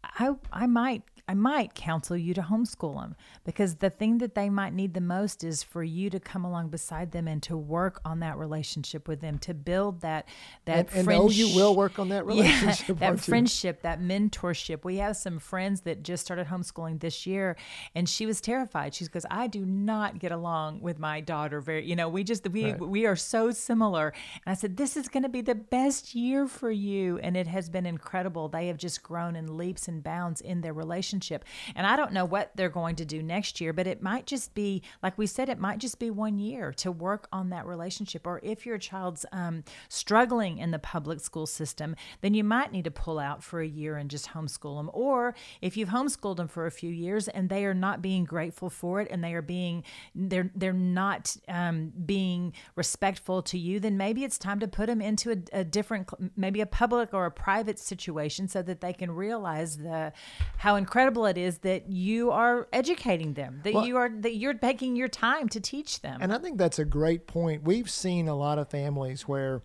I 0.02 0.34
I 0.52 0.66
might 0.66 1.02
I 1.28 1.34
might 1.34 1.74
counsel 1.74 2.16
you 2.16 2.32
to 2.32 2.40
homeschool 2.40 2.98
them 3.02 3.14
because 3.44 3.76
the 3.76 3.90
thing 3.90 4.16
that 4.18 4.34
they 4.34 4.48
might 4.48 4.72
need 4.72 4.94
the 4.94 5.02
most 5.02 5.44
is 5.44 5.62
for 5.62 5.84
you 5.84 6.08
to 6.08 6.18
come 6.18 6.42
along 6.42 6.70
beside 6.70 7.12
them 7.12 7.28
and 7.28 7.42
to 7.42 7.56
work 7.56 8.00
on 8.02 8.20
that 8.20 8.38
relationship 8.38 9.06
with 9.06 9.20
them 9.20 9.36
to 9.40 9.52
build 9.52 10.00
that 10.00 10.26
that 10.64 10.88
and, 10.88 11.00
and 11.00 11.06
know 11.06 11.28
you 11.28 11.54
will 11.54 11.76
work 11.76 11.98
on 11.98 12.08
that 12.08 12.24
relationship. 12.26 12.88
Yeah, 12.98 13.10
that 13.10 13.20
friendship, 13.20 13.82
that 13.82 14.00
mentorship. 14.00 14.84
We 14.84 14.96
have 14.96 15.18
some 15.18 15.38
friends 15.38 15.82
that 15.82 16.02
just 16.02 16.24
started 16.24 16.46
homeschooling 16.46 17.00
this 17.00 17.26
year, 17.26 17.58
and 17.94 18.08
she 18.08 18.24
was 18.24 18.40
terrified. 18.40 18.94
She 18.94 19.06
goes, 19.06 19.26
"I 19.30 19.48
do 19.48 19.66
not 19.66 20.18
get 20.18 20.32
along 20.32 20.80
with 20.80 20.98
my 20.98 21.20
daughter. 21.20 21.60
Very, 21.60 21.84
you 21.84 21.94
know, 21.94 22.08
we 22.08 22.24
just 22.24 22.48
we 22.48 22.72
right. 22.72 22.80
we 22.80 23.04
are 23.04 23.16
so 23.16 23.50
similar." 23.50 24.14
And 24.46 24.52
I 24.52 24.54
said, 24.54 24.78
"This 24.78 24.96
is 24.96 25.08
going 25.08 25.24
to 25.24 25.28
be 25.28 25.42
the 25.42 25.54
best 25.54 26.14
year 26.14 26.48
for 26.48 26.70
you," 26.70 27.18
and 27.18 27.36
it 27.36 27.48
has 27.48 27.68
been 27.68 27.84
incredible. 27.84 28.48
They 28.48 28.68
have 28.68 28.78
just 28.78 29.02
grown 29.02 29.36
in 29.36 29.58
leaps 29.58 29.88
and 29.88 30.02
bounds 30.02 30.40
in 30.40 30.62
their 30.62 30.72
relationship 30.72 31.17
relationship. 31.18 31.44
And 31.74 31.86
I 31.86 31.96
don't 31.96 32.12
know 32.12 32.24
what 32.24 32.50
they're 32.54 32.68
going 32.68 32.96
to 32.96 33.04
do 33.04 33.22
next 33.22 33.60
year, 33.60 33.72
but 33.72 33.86
it 33.86 34.02
might 34.02 34.26
just 34.26 34.54
be, 34.54 34.82
like 35.02 35.18
we 35.18 35.26
said, 35.26 35.48
it 35.48 35.58
might 35.58 35.78
just 35.78 35.98
be 35.98 36.10
one 36.10 36.38
year 36.38 36.72
to 36.74 36.92
work 36.92 37.28
on 37.32 37.50
that 37.50 37.66
relationship. 37.66 38.26
Or 38.26 38.40
if 38.42 38.66
your 38.66 38.78
child's 38.78 39.26
um, 39.32 39.64
struggling 39.88 40.58
in 40.58 40.70
the 40.70 40.78
public 40.78 41.20
school 41.20 41.46
system, 41.46 41.96
then 42.20 42.34
you 42.34 42.44
might 42.44 42.72
need 42.72 42.84
to 42.84 42.90
pull 42.90 43.18
out 43.18 43.42
for 43.42 43.60
a 43.60 43.66
year 43.66 43.96
and 43.96 44.10
just 44.10 44.28
homeschool 44.28 44.78
them. 44.78 44.90
Or 44.92 45.34
if 45.60 45.76
you've 45.76 45.88
homeschooled 45.88 46.36
them 46.36 46.48
for 46.48 46.66
a 46.66 46.70
few 46.70 46.90
years 46.90 47.28
and 47.28 47.48
they 47.48 47.64
are 47.64 47.74
not 47.74 48.00
being 48.02 48.24
grateful 48.24 48.70
for 48.70 49.00
it 49.00 49.08
and 49.10 49.22
they 49.22 49.34
are 49.34 49.42
being, 49.42 49.84
they're, 50.14 50.50
they're 50.54 50.72
not 50.72 51.36
um, 51.48 51.92
being 52.06 52.52
respectful 52.76 53.42
to 53.42 53.58
you, 53.58 53.80
then 53.80 53.96
maybe 53.96 54.24
it's 54.24 54.38
time 54.38 54.60
to 54.60 54.68
put 54.68 54.86
them 54.86 55.00
into 55.00 55.30
a, 55.30 55.60
a 55.60 55.64
different, 55.64 56.08
maybe 56.36 56.60
a 56.60 56.66
public 56.66 57.12
or 57.12 57.26
a 57.26 57.30
private 57.30 57.78
situation 57.78 58.48
so 58.48 58.62
that 58.62 58.80
they 58.80 58.92
can 58.92 59.10
realize 59.10 59.78
the 59.78 60.12
how 60.58 60.76
incredible 60.76 61.07
incredible 61.08 61.26
it 61.26 61.38
is 61.38 61.58
that 61.58 61.90
you 61.90 62.30
are 62.30 62.68
educating 62.72 63.34
them, 63.34 63.60
that 63.64 63.74
well, 63.74 63.86
you 63.86 63.96
are 63.96 64.10
that 64.20 64.36
you're 64.36 64.54
taking 64.54 64.96
your 64.96 65.08
time 65.08 65.48
to 65.48 65.60
teach 65.60 66.00
them. 66.02 66.18
And 66.20 66.32
I 66.32 66.38
think 66.38 66.58
that's 66.58 66.78
a 66.78 66.84
great 66.84 67.26
point. 67.26 67.62
We've 67.64 67.90
seen 67.90 68.28
a 68.28 68.34
lot 68.34 68.58
of 68.58 68.68
families 68.68 69.26
where 69.26 69.62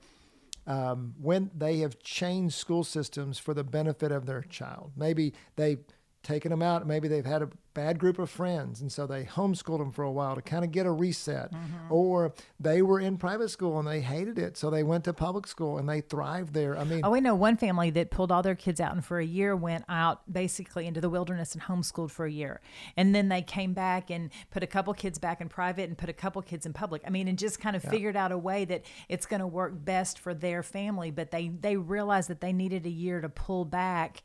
um, 0.65 1.13
when 1.21 1.51
they 1.55 1.79
have 1.79 1.99
changed 1.99 2.55
school 2.55 2.83
systems 2.83 3.37
for 3.37 3.53
the 3.53 3.63
benefit 3.63 4.11
of 4.11 4.25
their 4.25 4.41
child, 4.41 4.91
maybe 4.95 5.33
they've 5.55 5.83
taken 6.23 6.51
them 6.51 6.61
out. 6.61 6.87
Maybe 6.87 7.07
they've 7.07 7.25
had 7.25 7.41
a 7.41 7.49
bad 7.73 7.99
group 7.99 8.19
of 8.19 8.29
friends, 8.29 8.81
and 8.81 8.91
so 8.91 9.07
they 9.07 9.23
homeschooled 9.23 9.79
them 9.79 9.91
for 9.91 10.03
a 10.03 10.11
while 10.11 10.35
to 10.35 10.41
kind 10.41 10.63
of 10.63 10.71
get 10.71 10.85
a 10.85 10.91
reset. 10.91 11.51
Mm-hmm. 11.51 11.93
Or 11.93 12.33
they 12.59 12.81
were 12.81 12.99
in 12.99 13.17
private 13.17 13.49
school 13.49 13.79
and 13.79 13.87
they 13.87 14.01
hated 14.01 14.37
it, 14.37 14.57
so 14.57 14.69
they 14.69 14.83
went 14.83 15.03
to 15.05 15.13
public 15.13 15.47
school 15.47 15.77
and 15.77 15.87
they 15.87 16.01
thrived 16.01 16.53
there. 16.53 16.77
I 16.77 16.83
mean, 16.83 17.01
oh, 17.03 17.11
we 17.11 17.21
know 17.21 17.35
one 17.35 17.57
family 17.57 17.89
that 17.91 18.11
pulled 18.11 18.31
all 18.31 18.41
their 18.41 18.55
kids 18.55 18.79
out 18.79 18.93
and 18.93 19.03
for 19.03 19.19
a 19.19 19.25
year 19.25 19.55
went 19.55 19.85
out 19.89 20.31
basically 20.31 20.87
into 20.87 21.01
the 21.01 21.09
wilderness 21.09 21.53
and 21.53 21.63
homeschooled 21.63 22.11
for 22.11 22.25
a 22.25 22.31
year, 22.31 22.61
and 22.95 23.13
then 23.13 23.29
they 23.29 23.41
came 23.41 23.73
back 23.73 24.09
and 24.09 24.29
put 24.51 24.63
a 24.63 24.67
couple 24.67 24.93
kids 24.93 25.17
back 25.19 25.41
in 25.41 25.49
private 25.49 25.89
and 25.89 25.97
put 25.97 26.09
a 26.09 26.13
couple 26.13 26.41
kids 26.41 26.65
in 26.65 26.73
public. 26.73 27.01
I 27.05 27.09
mean, 27.09 27.27
and 27.27 27.37
just 27.37 27.59
kind 27.59 27.75
of 27.75 27.83
yeah. 27.83 27.89
figured 27.89 28.15
out 28.15 28.31
a 28.31 28.37
way 28.37 28.65
that 28.65 28.85
it's 29.09 29.25
going 29.25 29.39
to 29.39 29.47
work 29.47 29.73
best 29.83 30.19
for 30.19 30.33
their 30.33 30.63
family. 30.63 31.11
But 31.11 31.31
they 31.31 31.49
they 31.49 31.77
realized 31.77 32.29
that 32.29 32.41
they 32.41 32.53
needed 32.53 32.85
a 32.85 32.89
year 32.89 33.21
to 33.21 33.29
pull 33.29 33.65
back 33.65 34.23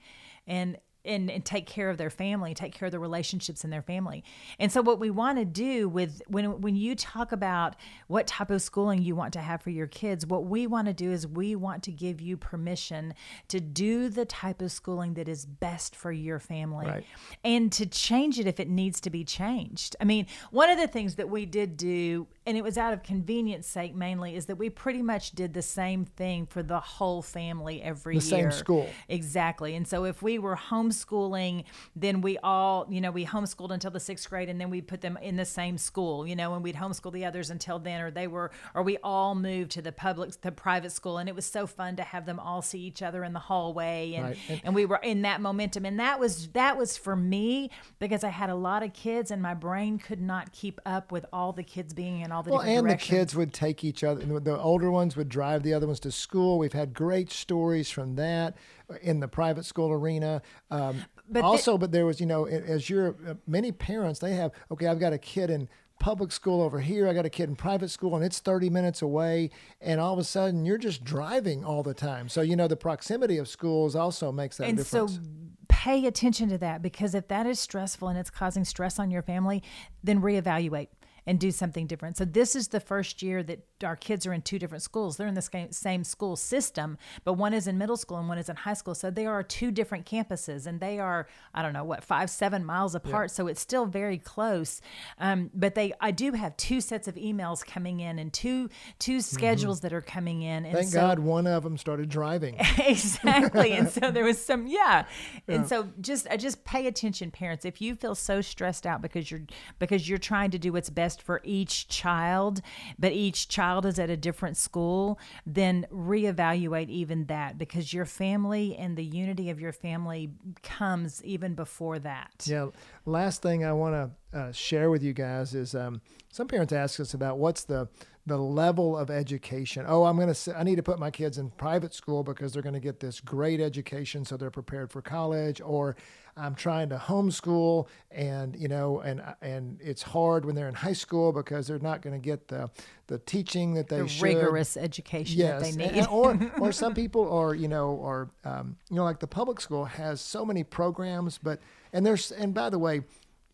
and 0.49 0.79
and, 1.09 1.31
and 1.31 1.44
take 1.44 1.66
care 1.66 1.90
of 1.90 1.99
their 1.99 2.11
family, 2.11 2.55
take 2.55 2.75
care 2.75 2.87
of 2.87 2.92
the 2.92 2.99
relationships 2.99 3.64
in 3.64 3.71
their 3.71 3.83
family. 3.83 4.23
And 4.59 4.71
so 4.71 4.83
what 4.83 5.01
we 5.01 5.11
want 5.11 5.38
to 5.38 5.44
do 5.44 5.88
with 5.88 6.23
when 6.29 6.61
when 6.61 6.77
you 6.77 6.94
talk 6.94 7.33
about 7.33 7.77
what 8.07 8.27
type 8.27 8.51
of 8.51 8.62
schooling 8.62 9.03
you 9.03 9.16
want 9.16 9.33
to 9.33 9.40
have 9.40 9.62
for 9.62 9.71
your 9.71 9.87
kids, 9.87 10.27
what 10.27 10.44
we 10.44 10.66
want 10.66 10.87
to 10.87 10.92
do 10.92 11.11
is 11.11 11.27
we 11.27 11.57
want 11.57 11.83
to 11.85 11.92
give 11.92 12.21
you 12.21 12.37
permission 12.37 13.14
to 13.49 13.61
do 13.61 14.09
the 14.09 14.25
type 14.25 14.62
of 14.62 14.71
schooling 14.71 15.14
that 15.14 15.29
is 15.29 15.47
best 15.47 15.97
for 15.97 16.12
your 16.12 16.38
family 16.38 16.87
right. 16.87 17.05
and 17.44 17.73
to 17.73 17.87
change 17.87 18.38
it 18.38 18.47
if 18.47 18.61
it 18.61 18.68
needs 18.68 19.01
to 19.01 19.11
be 19.11 19.25
changed. 19.25 19.97
I 20.01 20.05
mean, 20.05 20.27
one 20.51 20.71
of 20.71 20.79
the 20.79 20.87
things 20.87 21.16
that 21.16 21.29
we 21.29 21.47
did 21.47 21.77
do 21.77 22.27
and 22.49 22.57
it 22.57 22.65
was 22.65 22.79
out 22.79 22.95
of 22.95 23.03
convenience 23.03 23.67
sake 23.67 23.95
mainly 23.95 24.35
is 24.35 24.47
that 24.47 24.57
we 24.57 24.71
pretty 24.71 25.03
much 25.03 25.33
did 25.33 25.53
the 25.53 25.61
same 25.61 26.07
thing 26.07 26.47
for 26.47 26.63
the 26.63 26.81
whole 26.81 27.21
family 27.21 27.83
every 27.83 28.15
year. 28.15 28.21
the 28.23 28.27
year. 28.27 28.51
same 28.51 28.59
school. 28.59 28.89
Exactly. 29.07 29.75
And 29.75 29.87
so 29.87 30.05
if 30.05 30.23
we 30.23 30.39
were 30.39 30.57
homeschooling, 30.57 31.65
then 31.95 32.23
we 32.23 32.39
all, 32.39 32.87
you 32.89 33.03
know, 33.03 33.11
we 33.11 33.27
homeschooled 33.27 33.71
until 33.71 33.91
the 33.91 34.01
sixth 34.01 34.31
grade 34.31 34.49
and 34.49 34.59
then 34.59 34.71
we 34.71 34.81
put 34.81 35.03
them 35.03 35.19
in 35.21 35.37
the 35.37 35.45
same 35.45 35.77
school, 35.77 36.27
you 36.27 36.35
know, 36.35 36.55
and 36.55 36.65
we'd 36.65 36.77
homeschool 36.77 37.13
the 37.13 37.27
others 37.27 37.51
until 37.51 37.79
then, 37.79 38.01
or 38.01 38.11
they 38.11 38.27
were, 38.27 38.51
or 38.75 38.83
we 38.83 38.97
all 39.05 39.35
moved 39.35 39.71
to 39.73 39.83
the 39.83 39.93
public, 39.93 40.41
the 40.41 40.51
private 40.51 40.93
school. 40.93 41.19
And 41.19 41.29
it 41.29 41.35
was 41.35 41.45
so 41.45 41.67
fun 41.67 41.97
to 41.97 42.03
have 42.03 42.25
them 42.25 42.41
all 42.41 42.63
see 42.63 42.81
each 42.81 43.03
other 43.03 43.25
in 43.25 43.35
the 43.35 43.41
hallway. 43.41 44.15
And, 44.15 44.25
right. 44.25 44.39
and, 44.49 44.61
and 44.65 44.75
we 44.75 44.87
were 44.87 45.01
in 45.03 45.21
that 45.21 45.43
momentum. 45.43 45.85
And 45.85 46.01
that 46.01 46.19
was, 46.19 46.49
that 46.53 46.79
was 46.79 46.97
for 46.97 47.15
me 47.15 47.71
because 47.99 48.25
I 48.25 48.31
had 48.31 48.49
a 48.49 48.55
lot 48.55 48.83
of 48.83 48.95
kids 48.95 49.31
and 49.31 49.43
my 49.43 49.53
brain 49.53 49.99
could 49.99 50.23
not 50.23 50.51
keep 50.53 50.81
up 50.87 51.13
with 51.13 51.27
all 51.31 51.53
the 51.53 51.63
kids 51.63 51.93
being 51.93 52.23
in 52.23 52.33
all 52.33 52.38
the 52.42 52.51
well, 52.51 52.61
and 52.61 52.87
directions. 52.87 53.11
the 53.11 53.16
kids 53.16 53.37
would 53.37 53.53
take 53.53 53.85
each 53.85 54.05
other. 54.05 54.24
The 54.40 54.59
older 54.59 54.90
ones 54.90 55.16
would 55.16 55.29
drive 55.29 55.62
the 55.62 55.74
other 55.74 55.87
ones 55.87 56.01
to 56.01 56.12
school. 56.12 56.59
We've 56.59 56.72
had 56.72 56.94
great 56.94 57.31
stories 57.31 57.90
from 57.90 58.16
that 58.16 58.57
in 59.03 59.20
the 59.20 59.29
private 59.29 59.64
school 59.64 59.92
arena. 59.92 60.42
Um, 60.70 61.05
but 61.29 61.44
also, 61.44 61.77
but 61.77 61.92
there 61.92 62.07
was, 62.07 62.20
you 62.20 62.27
know, 62.27 62.46
as 62.46 62.88
you're 62.88 63.16
uh, 63.27 63.35
many 63.46 63.72
parents, 63.72 64.20
they 64.20 64.35
have 64.35 64.53
okay. 64.70 64.87
I've 64.87 65.01
got 65.01 65.12
a 65.12 65.18
kid 65.18 65.51
in 65.51 65.68
public 65.98 66.33
school 66.33 66.62
over 66.62 66.81
here. 66.81 67.09
I 67.09 67.12
got 67.12 67.27
a 67.27 67.31
kid 67.31 67.48
in 67.48 67.57
private 67.57 67.90
school 67.90 68.14
and 68.14 68.24
it's 68.24 68.38
30 68.38 68.70
minutes 68.70 69.03
away. 69.03 69.51
And 69.81 70.01
all 70.01 70.12
of 70.12 70.18
a 70.18 70.24
sudden 70.24 70.64
you're 70.64 70.79
just 70.79 71.05
driving 71.05 71.64
all 71.64 71.83
the 71.83 71.94
time. 71.94 72.29
So, 72.29 72.40
you 72.40 72.57
know, 72.57 72.68
the 72.68 72.77
proximity 72.77 73.38
of 73.38 73.48
schools 73.48 73.96
also 73.96 74.31
makes 74.31 74.59
that 74.59 74.68
and 74.68 74.79
difference. 74.79 75.14
So 75.14 75.20
pay 75.68 76.07
attention 76.07 76.48
to 76.48 76.59
that 76.59 76.83
because 76.83 77.14
if 77.14 77.29
that 77.29 77.46
is 77.46 77.61
stressful 77.61 78.09
and 78.09 78.18
it's 78.18 78.31
causing 78.31 78.64
stress 78.64 78.98
on 78.98 79.11
your 79.11 79.22
family, 79.22 79.62
then 80.03 80.20
reevaluate 80.20 80.88
and 81.29 81.38
do 81.38 81.51
something 81.51 81.87
different. 81.87 82.17
So 82.17 82.25
this 82.25 82.57
is 82.57 82.69
the 82.69 82.81
first 82.81 83.23
year 83.23 83.43
that 83.43 83.78
our 83.85 83.97
kids 83.97 84.27
are 84.27 84.33
in 84.33 84.43
two 84.43 84.59
different 84.59 84.83
schools. 84.83 85.17
They're 85.17 85.27
in 85.27 85.35
the 85.35 85.69
same 85.71 86.05
school 86.05 86.37
system, 86.37 86.99
but 87.25 87.35
one 87.35 87.55
is 87.55 87.67
in 87.67 87.79
middle 87.79 87.97
school 87.97 88.19
and 88.19 88.29
one 88.29 88.38
is 88.38 88.49
in 88.49 88.57
high 88.57 88.75
school. 88.75 88.95
So 88.95 89.11
they 89.11 89.27
are 89.27 89.43
two 89.43 89.71
different 89.71 90.07
campuses, 90.07 90.67
and 90.67 90.81
they 90.81 90.99
are 90.99 91.29
I 91.55 91.62
don't 91.62 91.73
know 91.73 91.85
what 91.85 92.05
five 92.05 92.31
seven 92.31 92.64
miles 92.64 92.95
apart. 92.95 93.31
Yeah. 93.31 93.35
So 93.35 93.47
it's 93.47 93.61
still 93.61 93.87
very 93.87 94.19
close. 94.19 94.81
Um, 95.19 95.51
but 95.55 95.75
they 95.75 95.93
I 96.01 96.11
do 96.11 96.33
have 96.33 96.57
two 96.57 96.81
sets 96.81 97.09
of 97.09 97.14
emails 97.17 97.64
coming 97.64 98.01
in 98.01 98.19
and 98.19 98.33
two 98.33 98.69
two 98.99 99.19
mm-hmm. 99.19 99.21
schedules 99.21 99.79
mm-hmm. 99.79 99.88
that 99.88 99.93
are 99.93 100.03
coming 100.03 100.43
in. 100.43 100.64
And 100.64 100.75
Thank 100.75 100.88
so, 100.88 101.01
God 101.01 101.19
one 101.19 101.47
of 101.47 101.62
them 101.62 101.77
started 101.77 102.09
driving. 102.09 102.57
exactly, 102.79 103.73
and 103.73 103.88
so 103.88 104.11
there 104.11 104.25
was 104.25 104.43
some 104.43 104.67
yeah. 104.67 105.05
yeah. 105.47 105.55
And 105.55 105.69
so 105.69 105.88
just 106.01 106.27
I 106.31 106.37
just 106.37 106.64
pay 106.64 106.87
attention, 106.87 107.31
parents. 107.31 107.64
If 107.64 107.81
you 107.81 107.95
feel 107.95 108.14
so 108.14 108.41
stressed 108.41 108.87
out 108.87 109.03
because 109.03 109.31
you're 109.31 109.43
because 109.79 110.09
you're 110.09 110.19
trying 110.19 110.51
to 110.51 110.59
do 110.59 110.73
what's 110.73 110.91
best 110.91 111.23
for 111.23 111.41
each 111.45 111.88
child, 111.88 112.61
but 112.99 113.12
each 113.12 113.49
child 113.49 113.68
is 113.87 113.99
at 113.99 114.11
a 114.11 114.17
different 114.17 114.57
school, 114.57 115.19
then 115.47 115.87
reevaluate 115.93 116.89
even 116.89 117.27
that 117.27 117.59
because 117.59 117.93
your 117.93 118.05
family 118.05 118.77
and 118.77 118.97
the 118.97 119.05
unity 119.05 119.51
of 119.51 119.61
your 119.61 119.73
family 119.73 120.31
comes 120.63 121.23
even 121.25 121.55
before 121.55 121.99
that. 121.99 122.45
Yeah. 122.47 122.69
Last 123.05 123.43
thing 123.43 123.65
I 123.65 123.73
want 123.73 123.95
to 124.33 124.39
uh, 124.39 124.53
share 124.53 124.91
with 124.91 125.03
you 125.03 125.13
guys 125.13 125.55
is 125.55 125.75
um, 125.75 126.01
some 126.31 126.49
parents 126.49 126.73
ask 126.73 127.01
us 127.01 127.15
about 127.15 127.39
what's 127.39 127.65
the 127.65 127.89
the 128.29 128.37
level 128.37 128.97
of 128.97 129.11
education. 129.11 129.87
Oh, 129.89 130.05
I'm 130.05 130.17
going 130.17 130.33
to 130.33 130.59
I 130.59 130.63
need 130.63 130.77
to 130.77 130.83
put 130.83 130.99
my 130.99 131.11
kids 131.11 131.39
in 131.39 131.51
private 131.51 131.95
school 131.95 132.23
because 132.23 132.53
they're 132.53 132.63
going 132.63 132.75
to 132.75 132.81
get 132.81 133.01
this 133.01 133.21
great 133.21 133.59
education 133.59 134.25
so 134.25 134.37
they're 134.37 134.51
prepared 134.51 134.91
for 134.91 135.01
college 135.01 135.61
or 135.63 135.97
I'm 136.38 136.55
trying 136.55 136.88
to 136.90 136.96
homeschool 136.96 137.88
and 138.11 138.55
you 138.57 138.68
know 138.68 139.01
and 139.01 139.22
and 139.42 139.81
it's 139.83 140.03
hard 140.03 140.44
when 140.44 140.55
they're 140.55 140.68
in 140.68 140.74
high 140.74 140.92
school 140.92 141.33
because 141.33 141.66
they're 141.66 141.79
not 141.79 142.03
going 142.03 142.18
to 142.18 142.24
get 142.24 142.48
the 142.48 142.70
the 143.09 143.18
teaching 143.18 143.74
that 143.74 143.88
they 143.88 144.01
the 144.01 144.09
should. 144.09 144.22
rigorous 144.22 144.77
education 144.77 145.38
yes, 145.38 145.61
that 145.62 145.77
they 145.79 145.87
need. 145.87 145.98
and- 145.98 146.07
or 146.09 146.38
or 146.61 146.72
some 146.72 146.94
people 146.94 147.31
are 147.33 147.55
you 147.55 147.68
know 147.68 148.01
are 148.03 148.31
um, 148.44 148.77
you 148.90 148.96
know 148.96 149.05
like 149.05 149.18
the 149.20 149.27
public 149.27 149.61
school 149.61 149.85
has 149.85 150.20
so 150.20 150.44
many 150.44 150.62
programs, 150.64 151.38
but 151.38 151.61
and 151.92 152.05
there's 152.07 152.31
and 152.33 152.55
by 152.55 152.70
the 152.70 152.79
way, 152.79 153.03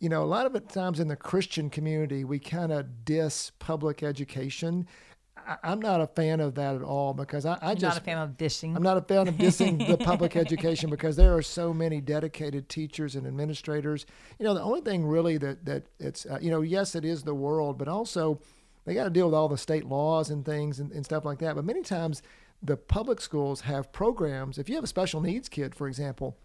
you 0.01 0.09
know 0.09 0.23
a 0.23 0.27
lot 0.27 0.47
of 0.47 0.55
it 0.55 0.69
times 0.69 1.01
in 1.01 1.09
the 1.09 1.17
Christian 1.17 1.71
community 1.71 2.25
we 2.25 2.39
kind 2.39 2.73
of 2.73 3.05
diss 3.05 3.51
public 3.59 4.03
education. 4.03 4.87
I, 5.47 5.57
I'm 5.63 5.81
not 5.81 6.01
a 6.01 6.07
fan 6.07 6.41
of 6.41 6.55
that 6.57 6.75
at 6.75 6.83
all 6.83 7.15
because 7.15 7.47
I, 7.47 7.59
I 7.61 7.75
just 7.75 7.83
not 7.83 7.99
a 7.99 8.01
fan 8.01 8.19
of 8.19 8.37
dishing. 8.37 8.77
I'm 8.77 8.83
not 8.83 8.97
a 8.97 9.03
fan 9.03 9.29
of 9.29 9.35
dissing 9.35 9.87
the 9.87 9.97
public 9.97 10.37
education 10.45 10.91
because 10.91 11.17
there 11.17 11.35
are 11.37 11.43
so 11.43 11.73
many 11.73 12.01
dedicated 12.01 12.69
teachers 12.69 13.15
and 13.15 13.27
administrators. 13.27 14.07
You 14.39 14.45
know, 14.45 14.55
the 14.55 14.63
only 14.63 14.81
thing 14.81 15.07
really 15.07 15.39
that 15.39 15.65
that 15.65 15.85
it's 15.99 16.27
uh, 16.27 16.39
you 16.41 16.51
know, 16.51 16.63
yes, 16.63 16.95
it 16.95 17.05
is 17.05 17.23
the 17.23 17.35
world, 17.35 17.79
but 17.79 17.89
also 17.89 18.41
they 18.85 18.95
got 18.95 19.05
to 19.05 19.11
deal 19.11 19.27
with 19.27 19.35
all 19.35 19.49
the 19.49 19.59
state 19.59 19.87
laws 19.87 20.31
and 20.31 20.45
things 20.45 20.81
and, 20.81 20.93
and 20.93 21.05
stuff 21.05 21.25
like 21.25 21.39
that. 21.39 21.55
But 21.55 21.65
many 21.65 21.83
times, 21.83 22.23
the 22.63 22.77
public 22.77 23.21
schools 23.21 23.63
have 23.63 23.93
programs. 23.93 24.59
If 24.59 24.69
you 24.69 24.75
have 24.75 24.85
a 24.85 24.89
special 24.89 25.21
needs 25.21 25.49
kid, 25.49 25.75
for 25.75 25.89
example, 25.89 26.37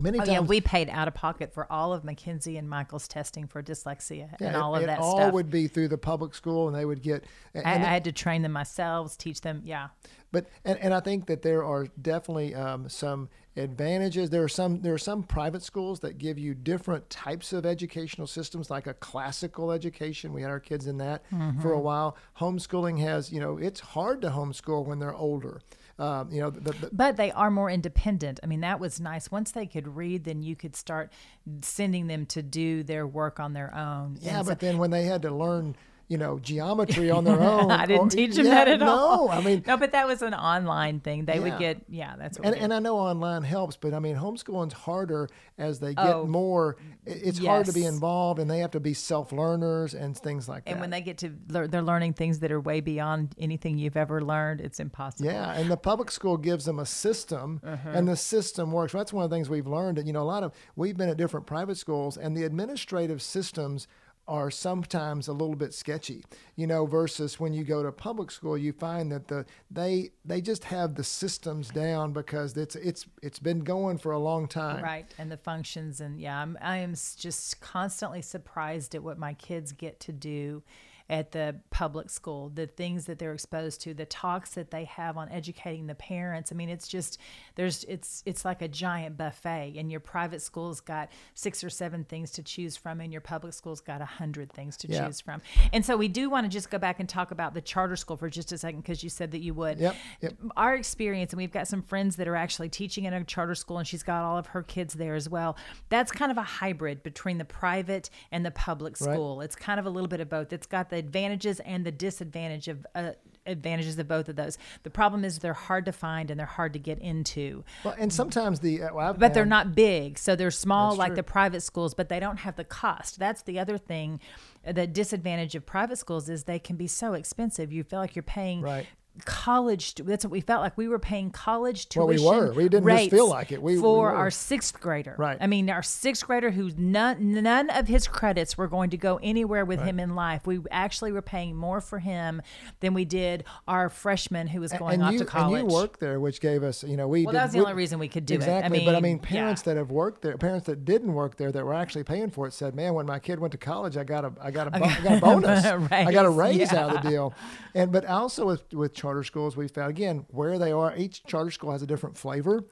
many 0.00 0.18
Oh 0.18 0.24
times 0.24 0.30
yeah, 0.30 0.40
we 0.40 0.60
paid 0.60 0.88
out 0.90 1.06
of 1.08 1.14
pocket 1.14 1.52
for 1.54 1.70
all 1.70 1.92
of 1.92 2.02
Mackenzie 2.04 2.56
and 2.56 2.68
Michael's 2.68 3.06
testing 3.06 3.46
for 3.46 3.62
dyslexia 3.62 4.30
and 4.40 4.52
yeah, 4.54 4.60
all 4.60 4.74
it, 4.74 4.78
of 4.78 4.82
it 4.84 4.86
that 4.86 4.98
all 4.98 5.16
stuff. 5.18 5.32
would 5.34 5.50
be 5.50 5.68
through 5.68 5.88
the 5.88 5.98
public 5.98 6.34
school, 6.34 6.66
and 6.68 6.76
they 6.76 6.84
would 6.84 7.02
get. 7.02 7.24
and- 7.54 7.66
I, 7.66 7.72
I 7.74 7.76
had 7.76 8.04
to 8.04 8.12
train 8.12 8.42
them 8.42 8.52
myself, 8.52 9.16
teach 9.18 9.40
them. 9.40 9.62
Yeah, 9.64 9.88
But 10.32 10.46
and, 10.64 10.78
and 10.78 10.94
I 10.94 11.00
think 11.00 11.26
that 11.26 11.42
there 11.42 11.64
are 11.64 11.86
definitely 12.00 12.54
um, 12.54 12.88
some 12.88 13.28
advantages. 13.56 14.30
There 14.30 14.42
are 14.42 14.48
some 14.48 14.80
there 14.80 14.94
are 14.94 14.98
some 14.98 15.22
private 15.22 15.62
schools 15.62 16.00
that 16.00 16.18
give 16.18 16.38
you 16.38 16.54
different 16.54 17.08
types 17.10 17.52
of 17.52 17.66
educational 17.66 18.26
systems, 18.26 18.70
like 18.70 18.86
a 18.86 18.94
classical 18.94 19.70
education. 19.72 20.32
We 20.32 20.42
had 20.42 20.50
our 20.50 20.60
kids 20.60 20.86
in 20.86 20.98
that 20.98 21.22
for 21.60 21.72
a 21.72 21.80
while. 21.80 22.16
Homeschooling 22.38 23.00
has 23.00 23.32
you 23.32 23.40
know 23.40 23.58
it's 23.58 23.80
hard 23.80 24.22
to 24.22 24.30
homeschool 24.30 24.84
when 24.86 24.98
they're 24.98 25.14
older. 25.14 25.60
Um, 26.00 26.32
you 26.32 26.40
know 26.40 26.48
the, 26.50 26.72
the, 26.72 26.88
but 26.92 27.16
they 27.18 27.30
are 27.32 27.50
more 27.50 27.70
independent. 27.70 28.40
I 28.42 28.46
mean, 28.46 28.60
that 28.62 28.80
was 28.80 28.98
nice. 29.00 29.30
Once 29.30 29.50
they 29.52 29.66
could 29.66 29.86
read, 29.86 30.24
then 30.24 30.42
you 30.42 30.56
could 30.56 30.74
start 30.74 31.12
sending 31.60 32.06
them 32.06 32.24
to 32.26 32.42
do 32.42 32.82
their 32.82 33.06
work 33.06 33.38
on 33.38 33.52
their 33.52 33.74
own. 33.74 34.16
yeah, 34.20 34.38
And 34.38 34.46
so- 34.46 34.50
but 34.52 34.60
then 34.60 34.78
when 34.78 34.90
they 34.90 35.04
had 35.04 35.20
to 35.22 35.30
learn 35.34 35.76
you 36.10 36.18
know 36.18 36.38
geometry 36.40 37.08
on 37.10 37.24
their 37.24 37.40
own, 37.52 37.70
I 37.70 37.86
didn't 37.86 38.06
or- 38.06 38.10
teach 38.10 38.34
them 38.34 38.44
yeah, 38.46 38.56
that 38.64 38.68
at 38.68 38.80
no, 38.80 38.90
all. 38.90 39.26
No, 39.28 39.32
I 39.32 39.40
mean 39.42 39.62
no, 39.66 39.76
but 39.78 39.92
that 39.92 40.06
was 40.06 40.20
an 40.22 40.34
online 40.34 41.00
thing. 41.00 41.24
They 41.24 41.36
Yeah. 41.36 41.40
would 41.40 41.58
get, 41.58 41.82
yeah, 41.88 42.16
that's 42.18 42.36
what 42.38 42.46
And, 42.48 42.56
and 42.56 42.74
I 42.74 42.80
know 42.80 42.98
online 42.98 43.44
helps, 43.44 43.76
but 43.76 43.94
I 43.94 44.00
mean, 44.00 44.16
homeschooling's 44.16 44.74
harder 44.74 45.28
as 45.56 45.78
they 45.78 45.94
get 45.94 46.04
Oh, 46.14 46.26
more. 46.26 46.76
It's 47.06 47.38
hard 47.38 47.66
to 47.66 47.72
be 47.72 47.84
involved, 47.84 48.40
and 48.40 48.50
they 48.50 48.58
have 48.58 48.72
to 48.72 48.80
be 48.80 48.92
self 48.92 49.30
learners 49.32 49.94
and 49.94 50.16
things 50.18 50.48
like 50.48 50.64
that. 50.64 50.72
And 50.72 50.80
when 50.80 50.90
they 50.90 51.00
get 51.00 51.18
to, 51.18 51.32
lear- 51.48 51.68
they're 51.68 51.80
learning 51.82 52.14
things 52.14 52.40
that 52.40 52.50
are 52.52 52.60
way 52.60 52.80
beyond 52.80 53.34
anything 53.38 53.78
you've 53.78 53.96
ever 53.96 54.20
learned. 54.22 54.60
It's 54.60 54.80
impossible. 54.80 55.30
Yeah, 55.30 55.52
and 55.52 55.70
the 55.70 55.76
public 55.76 56.10
school 56.10 56.36
gives 56.36 56.64
them 56.64 56.78
a 56.80 56.86
system, 56.86 57.60
Uh-huh. 57.64 57.90
and 57.94 58.08
the 58.08 58.16
system 58.16 58.72
works. 58.72 58.92
That's 58.92 59.12
one 59.12 59.24
of 59.24 59.30
the 59.30 59.36
things 59.36 59.48
we've 59.48 59.66
learned. 59.66 59.98
And 59.98 60.06
you 60.08 60.12
know, 60.12 60.22
a 60.22 60.30
lot 60.34 60.42
of 60.42 60.52
we've 60.76 60.96
been 60.96 61.08
at 61.08 61.16
different 61.16 61.46
private 61.46 61.76
schools, 61.76 62.16
and 62.16 62.36
the 62.36 62.42
administrative 62.44 63.22
systems 63.22 63.86
are 64.30 64.48
sometimes 64.48 65.26
a 65.26 65.32
little 65.32 65.56
bit 65.56 65.74
sketchy. 65.74 66.24
You 66.54 66.68
know, 66.68 66.86
versus 66.86 67.40
when 67.40 67.52
you 67.52 67.64
go 67.64 67.82
to 67.82 67.90
public 67.90 68.30
school, 68.30 68.56
you 68.56 68.72
find 68.72 69.10
that 69.10 69.26
the 69.26 69.44
they 69.70 70.10
they 70.24 70.40
just 70.40 70.62
have 70.64 70.94
the 70.94 71.02
systems 71.02 71.68
down 71.68 72.12
because 72.12 72.56
it's 72.56 72.76
it's 72.76 73.06
it's 73.22 73.40
been 73.40 73.60
going 73.60 73.98
for 73.98 74.12
a 74.12 74.18
long 74.18 74.46
time. 74.46 74.84
Right, 74.84 75.06
and 75.18 75.30
the 75.30 75.36
functions, 75.36 76.00
and 76.00 76.20
yeah, 76.20 76.38
I'm 76.38 76.56
I 76.62 76.78
am 76.78 76.94
just 76.94 77.60
constantly 77.60 78.22
surprised 78.22 78.94
at 78.94 79.02
what 79.02 79.18
my 79.18 79.34
kids 79.34 79.72
get 79.72 79.98
to 80.00 80.12
do 80.12 80.62
at 81.10 81.32
the 81.32 81.56
public 81.70 82.08
school, 82.08 82.50
the 82.54 82.68
things 82.68 83.06
that 83.06 83.18
they're 83.18 83.32
exposed 83.32 83.80
to, 83.82 83.92
the 83.92 84.06
talks 84.06 84.50
that 84.54 84.70
they 84.70 84.84
have 84.84 85.18
on 85.18 85.28
educating 85.28 85.88
the 85.88 85.94
parents. 85.96 86.52
I 86.52 86.54
mean, 86.54 86.68
it's 86.70 86.86
just 86.86 87.18
there's 87.56 87.82
it's 87.84 88.22
it's 88.24 88.44
like 88.44 88.62
a 88.62 88.68
giant 88.68 89.16
buffet, 89.18 89.74
and 89.76 89.90
your 89.90 89.98
private 90.00 90.40
school's 90.40 90.80
got 90.80 91.10
six 91.34 91.64
or 91.64 91.68
seven 91.68 92.04
things 92.04 92.30
to 92.30 92.42
choose 92.44 92.76
from, 92.76 93.00
and 93.00 93.10
your 93.12 93.20
public 93.20 93.52
school's 93.54 93.80
got 93.80 94.00
a 94.00 94.04
hundred 94.04 94.52
things 94.52 94.76
to 94.78 94.88
Yeah. 94.88 95.06
choose 95.06 95.20
from. 95.20 95.42
And 95.72 95.84
so 95.84 95.96
we 95.96 96.06
do 96.06 96.30
want 96.30 96.44
to 96.44 96.48
just 96.48 96.70
go 96.70 96.78
back 96.78 97.00
and 97.00 97.08
talk 97.08 97.32
about 97.32 97.54
the 97.54 97.60
charter 97.60 97.96
school 97.96 98.16
for 98.16 98.30
just 98.30 98.52
a 98.52 98.58
second 98.58 98.80
because 98.82 99.02
you 99.02 99.10
said 99.10 99.32
that 99.32 99.40
you 99.40 99.52
would 99.54 99.80
Yep, 99.80 99.96
yep. 100.20 100.34
our 100.56 100.76
experience, 100.76 101.32
and 101.32 101.38
we've 101.38 101.50
got 101.52 101.66
some 101.66 101.82
friends 101.82 102.16
that 102.16 102.28
are 102.28 102.36
actually 102.36 102.68
teaching 102.68 103.04
in 103.04 103.12
a 103.12 103.24
charter 103.24 103.56
school, 103.56 103.78
and 103.78 103.86
she's 103.88 104.04
got 104.04 104.22
all 104.22 104.38
of 104.38 104.46
her 104.48 104.62
kids 104.62 104.94
there 104.94 105.16
as 105.16 105.28
well. 105.28 105.56
That's 105.88 106.12
kind 106.12 106.30
of 106.30 106.38
a 106.38 106.42
hybrid 106.42 107.02
between 107.02 107.38
the 107.38 107.44
private 107.44 108.10
and 108.30 108.46
the 108.46 108.52
public 108.52 109.00
Right. 109.00 109.12
school. 109.12 109.40
It's 109.40 109.56
kind 109.56 109.80
of 109.80 109.86
a 109.86 109.90
little 109.90 110.06
bit 110.08 110.20
of 110.20 110.28
both. 110.28 110.52
It's 110.52 110.66
got 110.68 110.88
the 110.90 110.99
advantages 111.00 111.58
and 111.60 111.84
the 111.84 111.90
disadvantage 111.90 112.68
of 112.68 112.86
uh, 112.94 113.10
advantages 113.46 113.98
of 113.98 114.06
both 114.06 114.28
of 114.28 114.36
those. 114.36 114.58
The 114.82 114.90
problem 114.90 115.24
is 115.24 115.38
they're 115.38 115.52
hard 115.54 115.84
to 115.86 115.92
find 115.92 116.30
and 116.30 116.38
they're 116.38 116.46
hard 116.46 116.72
to 116.74 116.78
get 116.78 116.98
into. 117.00 117.64
Well, 117.84 117.96
and 117.98 118.12
sometimes 118.12 118.60
the 118.60 118.82
uh, 118.84 118.94
well, 118.94 119.14
But 119.14 119.34
they're 119.34 119.44
not 119.44 119.74
big, 119.74 120.18
so 120.18 120.36
they're 120.36 120.50
small 120.50 120.94
like 120.94 121.08
true. 121.08 121.16
the 121.16 121.22
private 121.22 121.62
schools, 121.62 121.94
but 121.94 122.08
they 122.08 122.20
don't 122.20 122.38
have 122.38 122.56
the 122.56 122.64
cost. 122.64 123.18
That's 123.18 123.42
the 123.42 123.58
other 123.58 123.78
thing. 123.78 124.20
The 124.64 124.86
disadvantage 124.86 125.54
of 125.54 125.64
private 125.66 125.96
schools 125.96 126.28
is 126.28 126.44
they 126.44 126.58
can 126.58 126.76
be 126.76 126.86
so 126.86 127.14
expensive. 127.14 127.72
You 127.72 127.82
feel 127.82 127.98
like 127.98 128.14
you're 128.14 128.22
paying 128.22 128.60
Right. 128.60 128.86
College. 129.24 129.94
That's 129.96 130.24
what 130.24 130.30
we 130.30 130.40
felt 130.40 130.62
like. 130.62 130.76
We 130.76 130.88
were 130.88 130.98
paying 130.98 131.30
college 131.30 131.86
Well, 131.94 132.06
we 132.06 132.16
tuition. 132.16 132.36
were. 132.38 132.52
We 132.52 132.68
didn't 132.68 132.88
just 132.88 133.10
feel 133.10 133.28
like 133.28 133.52
it. 133.52 133.62
We- 133.62 133.76
we 133.76 133.80
for 133.80 134.02
were. 134.04 134.14
our 134.14 134.30
sixth 134.30 134.80
grader. 134.80 135.14
Right. 135.18 135.36
I 135.40 135.46
mean, 135.46 135.70
our 135.70 135.82
sixth 135.82 136.26
grader 136.26 136.50
who's 136.50 136.76
none 136.76 137.32
none 137.42 137.70
of 137.70 137.86
his 137.88 138.08
credits 138.08 138.56
were 138.58 138.68
going 138.68 138.90
to 138.90 138.96
go 138.96 139.18
anywhere 139.22 139.64
with 139.64 139.80
him 139.80 140.00
in 140.00 140.14
life. 140.14 140.46
We 140.46 140.60
actually 140.70 141.12
were 141.12 141.22
paying 141.22 141.54
more 141.56 141.80
for 141.80 141.98
him 141.98 142.42
than 142.80 142.94
we 142.94 143.04
did 143.04 143.44
our 143.68 143.88
freshman 143.88 144.46
who 144.48 144.60
was 144.60 144.72
going 144.72 144.94
and 144.94 145.02
off 145.04 145.12
you, 145.12 145.18
to 145.20 145.24
college. 145.24 145.60
And 145.60 145.70
you 145.70 145.76
worked 145.76 146.00
there, 146.00 146.18
which 146.20 146.40
gave 146.40 146.62
us, 146.62 146.82
you 146.82 146.96
know, 146.96 147.08
we. 147.08 147.24
Well, 147.24 147.32
did, 147.32 147.38
that 147.38 147.44
was 147.44 147.52
the 147.52 147.58
we- 147.58 147.64
only 147.64 147.74
reason 147.74 147.98
we 147.98 148.08
could 148.08 148.26
do 148.26 148.34
it. 148.34 148.36
Exactly. 148.38 148.84
but 148.84 148.94
I 148.94 149.00
mean, 149.00 149.18
parents 149.18 149.62
yeah. 149.62 149.74
that 149.74 149.78
have 149.78 149.90
worked 149.90 150.22
there, 150.22 150.36
parents 150.36 150.66
that 150.66 150.84
didn't 150.84 151.12
work 151.14 151.36
there, 151.36 151.52
that 151.52 151.64
were 151.64 151.74
actually 151.74 152.04
paying 152.04 152.30
for 152.30 152.46
it, 152.46 152.52
said, 152.52 152.74
"Man, 152.74 152.94
when 152.94 153.06
my 153.06 153.18
kid 153.18 153.38
went 153.38 153.52
to 153.52 153.58
college, 153.58 153.96
I 153.96 154.04
got 154.04 154.24
a, 154.24 154.32
I 154.40 154.50
got 154.50 154.68
a, 154.68 154.76
I 154.76 155.00
got 155.00 155.18
a 155.18 155.20
bonus, 155.20 155.64
I 155.64 156.10
got 156.12 156.24
a 156.26 156.30
Raise, 156.30 156.58
raise 156.60 156.72
out 156.72 156.94
of 156.96 157.02
the 157.02 157.10
deal." 157.10 157.34
And 157.74 157.92
but 157.92 158.04
also 158.06 158.46
with 158.46 158.72
with 158.72 158.94
charter 159.00 159.24
schools, 159.24 159.56
we 159.56 159.66
found 159.66 159.88
again 159.90 160.26
where 160.28 160.58
they 160.58 160.72
are. 160.72 160.94
Each 160.94 161.24
charter 161.24 161.50
school 161.50 161.72
has 161.72 161.80
a 161.80 161.86
different 161.86 162.18
flavor, 162.18 162.64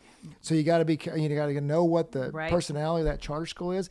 so 0.43 0.55
you 0.55 0.63
got 0.63 0.79
to 0.79 0.85
be, 0.85 0.93
you 1.17 1.29
got 1.35 1.47
to 1.47 1.61
know 1.63 1.85
what 1.85 2.13
the 2.13 2.31
Right. 2.31 2.51
personality 2.51 3.01
of 3.01 3.07
that 3.07 3.21
charter 3.23 3.47
school 3.47 3.73
is. 3.73 3.89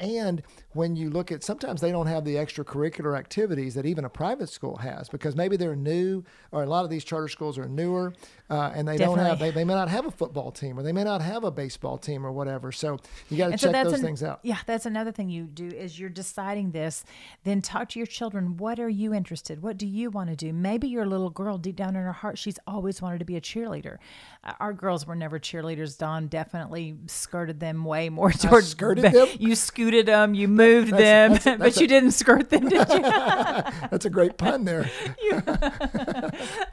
And 0.00 0.42
when 0.72 0.96
you 0.96 1.10
look 1.10 1.30
at, 1.30 1.44
sometimes 1.44 1.80
they 1.82 1.92
don't 1.92 2.06
have 2.06 2.24
the 2.24 2.36
extracurricular 2.36 3.18
activities 3.18 3.74
that 3.74 3.84
even 3.84 4.04
a 4.06 4.08
private 4.08 4.48
school 4.48 4.76
has 4.76 5.08
because 5.10 5.36
maybe 5.36 5.56
they're 5.58 5.76
new, 5.76 6.24
or 6.52 6.62
a 6.62 6.66
lot 6.66 6.84
of 6.84 6.90
these 6.90 7.04
charter 7.04 7.28
schools 7.28 7.58
are 7.58 7.68
newer, 7.68 8.14
uh, 8.48 8.72
and 8.74 8.88
they 8.88 8.96
don't 8.96 9.18
have, 9.18 9.38
they, 9.38 9.50
they 9.50 9.64
may 9.64 9.74
not 9.74 9.88
have 9.90 10.06
a 10.06 10.10
football 10.10 10.50
team 10.50 10.78
or 10.78 10.82
they 10.82 10.92
may 10.92 11.04
not 11.04 11.20
have 11.20 11.44
a 11.44 11.50
baseball 11.50 11.98
team 11.98 12.24
or 12.26 12.32
whatever. 12.32 12.72
So 12.72 12.98
you 13.28 13.36
got 13.36 13.50
to 13.50 13.58
check 13.58 13.84
those 13.84 13.92
an- 13.92 14.00
things 14.00 14.22
out. 14.22 14.40
Yeah, 14.42 14.56
that's 14.64 14.86
another 14.86 15.12
thing 15.12 15.28
you 15.28 15.44
do 15.44 15.66
is 15.68 15.98
you're 16.00 16.08
deciding 16.08 16.70
this. 16.70 17.04
Then 17.44 17.60
talk 17.60 17.90
to 17.90 17.98
your 17.98 18.06
children. 18.06 18.56
What 18.56 18.80
are 18.80 18.88
you 18.88 19.12
interested? 19.12 19.62
What 19.62 19.76
do 19.76 19.86
you 19.86 20.08
want 20.10 20.30
to 20.30 20.36
do? 20.36 20.52
Maybe 20.54 20.88
your 20.88 21.04
little 21.04 21.30
girl, 21.30 21.58
deep 21.58 21.76
down 21.76 21.90
in 21.90 22.02
her 22.02 22.12
heart, 22.12 22.38
she's 22.38 22.58
always 22.66 23.02
wanted 23.02 23.18
to 23.18 23.26
be 23.26 23.36
a 23.36 23.40
cheerleader. 23.40 23.98
Uh, 24.42 24.54
Our 24.60 24.72
girls 24.72 25.06
were 25.06 25.14
never 25.14 25.38
cheerleaders. 25.38 25.98
Don 25.98 26.28
definitely 26.28 26.96
skirted 27.06 27.60
them 27.60 27.84
way 27.84 28.08
more 28.08 28.32
towards 28.32 28.68
skirted 28.68 29.04
them? 29.12 29.28
You 29.38 29.54
scooted 29.54 29.89
them. 29.90 30.34
You 30.34 30.48
moved 30.48 30.92
them, 30.92 31.32
that's 31.32 31.46
a- 31.46 31.50
but 31.58 31.58
that's 31.60 31.80
you 31.80 31.86
didn't 31.86 32.12
skirt 32.12 32.50
them, 32.50 32.68
did 32.68 32.88
you? 32.88 33.00
That's 33.90 34.04
a 34.04 34.10
great 34.10 34.36
pun 34.38 34.64
there. 34.64 34.88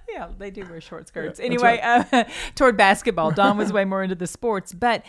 yeah, 0.09 0.29
they 0.37 0.51
do 0.51 0.65
wear 0.69 0.81
short 0.81 1.07
skirts. 1.07 1.39
Anyway, 1.39 1.79
uh, 1.83 2.23
toward 2.55 2.77
basketball, 2.77 3.31
Don 3.31 3.57
was 3.57 3.73
way 3.73 3.85
more 3.85 4.03
into 4.03 4.15
the 4.15 4.27
sports, 4.27 4.73
but 4.73 5.03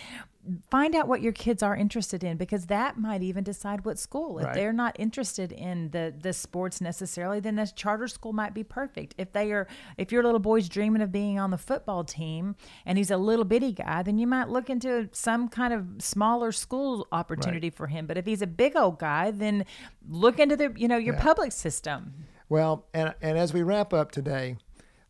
find 0.70 0.94
out 0.94 1.08
what 1.08 1.20
your 1.22 1.32
kids 1.32 1.62
are 1.62 1.76
interested 1.76 2.24
in 2.24 2.36
because 2.36 2.66
that 2.66 2.98
might 2.98 3.22
even 3.22 3.44
decide 3.44 3.84
what 3.84 3.98
school. 3.98 4.38
If 4.38 4.46
Right. 4.46 4.54
they're 4.54 4.72
not 4.72 4.96
interested 4.98 5.52
in 5.52 5.90
the 5.90 6.14
the 6.20 6.32
sports 6.32 6.80
necessarily, 6.80 7.40
then 7.40 7.58
a 7.58 7.66
charter 7.66 8.08
school 8.08 8.32
might 8.32 8.54
be 8.54 8.64
perfect. 8.64 9.14
If 9.18 9.32
they 9.32 9.52
are, 9.52 9.66
if 9.96 10.10
your 10.12 10.22
little 10.22 10.38
boy's 10.40 10.68
dreaming 10.68 11.02
of 11.02 11.12
being 11.12 11.38
on 11.38 11.50
the 11.50 11.58
football 11.58 12.04
team 12.04 12.56
and 12.86 12.98
he's 12.98 13.10
a 13.10 13.16
little 13.16 13.44
bitty 13.44 13.72
guy, 13.72 14.02
then 14.02 14.18
you 14.18 14.26
might 14.26 14.48
look 14.48 14.70
into 14.70 15.08
some 15.12 15.48
kind 15.48 15.72
of 15.72 15.86
smaller 16.00 16.52
school 16.52 17.06
opportunity 17.12 17.70
for 17.70 17.86
him. 17.86 18.06
But 18.06 18.16
if 18.16 18.26
he's 18.26 18.42
a 18.42 18.46
big 18.46 18.76
old 18.76 18.98
guy, 18.98 19.30
then 19.30 19.64
look 20.08 20.38
into 20.38 20.56
the 20.56 20.72
you 20.76 20.88
know 20.88 20.96
your 20.96 21.14
Yeah. 21.14 21.22
public 21.22 21.52
system. 21.52 22.26
Well, 22.48 22.86
and, 22.94 23.14
and 23.20 23.36
as 23.36 23.52
we 23.52 23.62
wrap 23.62 23.92
up 23.92 24.10
today, 24.10 24.56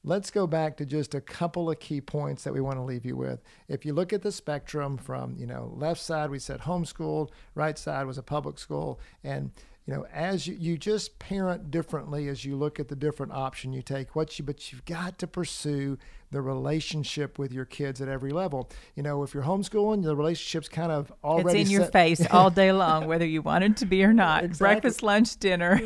let's 0.05 0.31
go 0.31 0.47
back 0.47 0.77
to 0.77 0.87
just 0.87 1.15
a 1.15 1.21
couple 1.21 1.71
of 1.71 1.79
key 1.79 2.01
points 2.01 2.45
that 2.45 2.53
we 2.53 2.61
want 2.61 2.77
to 2.77 2.83
leave 2.83 3.05
you 3.05 3.17
with. 3.17 3.41
If 3.69 3.85
you 3.85 3.93
look 3.93 4.13
at 4.13 4.23
the 4.23 4.33
spectrum 4.33 4.97
from, 4.97 5.37
you 5.39 5.47
know, 5.47 5.73
left 5.77 6.01
side, 6.01 6.31
we 6.31 6.39
said 6.39 6.61
homeschooled, 6.61 7.31
right 7.55 7.79
side 7.79 8.07
was 8.07 8.19
a 8.19 8.23
public 8.23 8.59
school. 8.59 9.01
And, 9.23 9.51
you 9.88 9.94
know, 9.94 10.07
as 10.12 10.46
you, 10.46 10.55
you 10.55 10.77
just 10.77 11.18
parent 11.18 11.70
differently 11.70 12.29
as 12.29 12.44
you 12.44 12.57
look 12.57 12.79
at 12.79 12.88
the 12.88 12.94
different 12.94 13.33
option 13.33 13.72
you 13.72 13.81
take. 13.81 14.14
What 14.14 14.38
you 14.38 14.44
but 14.44 14.70
you've 14.70 14.85
got 14.85 15.18
to 15.20 15.27
pursue 15.27 15.96
the 16.31 16.42
relationship 16.42 17.38
with 17.38 17.55
your 17.55 17.64
kids 17.64 18.03
at 18.03 18.07
every 18.07 18.31
level. 18.31 18.68
You 18.96 19.03
know, 19.03 19.22
if 19.22 19.33
you're 19.33 19.44
homeschooling, 19.44 20.05
the 20.05 20.14
relationship's 20.14 20.68
kind 20.68 20.92
of 20.92 21.11
already 21.24 21.61
it's 21.61 21.70
in 21.70 21.72
your 21.74 21.87
face 21.87 22.20
all 22.31 22.51
day 22.51 22.70
long, 22.70 23.07
whether 23.07 23.24
you 23.24 23.40
want 23.40 23.64
it 23.64 23.79
to 23.79 23.87
be 23.87 24.05
or 24.05 24.12
not. 24.12 24.44
Exactly. 24.44 24.74
Breakfast, 24.74 25.03
lunch, 25.03 25.38
dinner, 25.38 25.81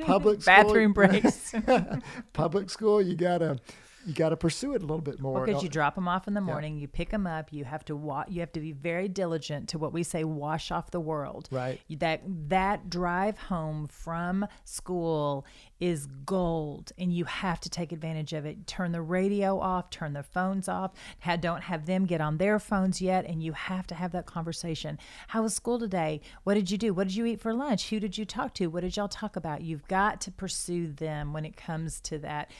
public 0.00 0.42
school, 0.42 0.54
bathroom 0.56 0.92
breaks. 0.92 1.54
public 2.32 2.68
school, 2.68 3.00
you 3.00 3.14
gotta 3.14 3.60
you 4.06 4.14
gotta 4.14 4.36
pursue 4.36 4.72
it 4.74 4.82
a 4.82 4.86
little 4.86 5.02
bit 5.02 5.20
more. 5.20 5.44
Because 5.44 5.62
you 5.62 5.68
drop 5.68 5.94
them 5.96 6.06
off 6.08 6.28
in 6.28 6.34
the 6.34 6.40
morning, 6.40 6.78
you 6.78 6.88
pick 6.88 7.10
them 7.10 7.26
up. 7.26 7.52
You 7.52 7.64
have 7.64 7.84
to 7.86 7.96
wa- 7.96 8.24
You 8.28 8.40
have 8.40 8.52
to 8.52 8.60
be 8.60 8.72
very 8.72 9.08
diligent 9.08 9.68
to 9.70 9.78
what 9.78 9.92
we 9.92 10.02
say, 10.02 10.24
wash 10.24 10.70
off 10.70 10.90
the 10.90 11.00
world. 11.00 11.48
Right. 11.50 11.80
That 11.90 12.22
that 12.48 12.88
drive 12.88 13.36
home 13.38 13.88
from 13.88 14.46
school 14.64 15.44
is 15.80 16.06
gold, 16.24 16.92
and 16.98 17.12
you 17.12 17.24
have 17.24 17.60
to 17.60 17.68
take 17.68 17.92
advantage 17.92 18.32
of 18.32 18.46
it. 18.46 18.66
Turn 18.66 18.92
the 18.92 19.02
radio 19.02 19.58
off. 19.60 19.90
Turn 19.90 20.12
the 20.14 20.22
phones 20.22 20.68
off. 20.68 20.92
Don't 21.40 21.64
have 21.64 21.84
them 21.86 22.06
get 22.06 22.20
on 22.20 22.38
their 22.38 22.58
phones 22.58 23.02
yet, 23.02 23.26
and 23.26 23.42
you 23.42 23.52
have 23.52 23.86
to 23.88 23.94
have 23.94 24.12
that 24.12 24.24
conversation. 24.26 24.98
How 25.28 25.42
was 25.42 25.54
school 25.54 25.78
today? 25.78 26.20
What 26.44 26.54
did 26.54 26.70
you 26.70 26.78
do? 26.78 26.94
What 26.94 27.08
did 27.08 27.16
you 27.16 27.26
eat 27.26 27.40
for 27.40 27.52
lunch? 27.52 27.90
Who 27.90 28.00
did 28.00 28.16
you 28.16 28.24
talk 28.24 28.54
to? 28.54 28.68
What 28.68 28.82
did 28.82 28.96
y'all 28.96 29.08
talk 29.08 29.36
about? 29.36 29.62
You've 29.62 29.86
got 29.88 30.20
to 30.22 30.30
pursue 30.30 30.86
them 30.92 31.32
when 31.32 31.44
it 31.44 31.56
comes 31.56 32.00
to 32.02 32.18
that. 32.20 32.50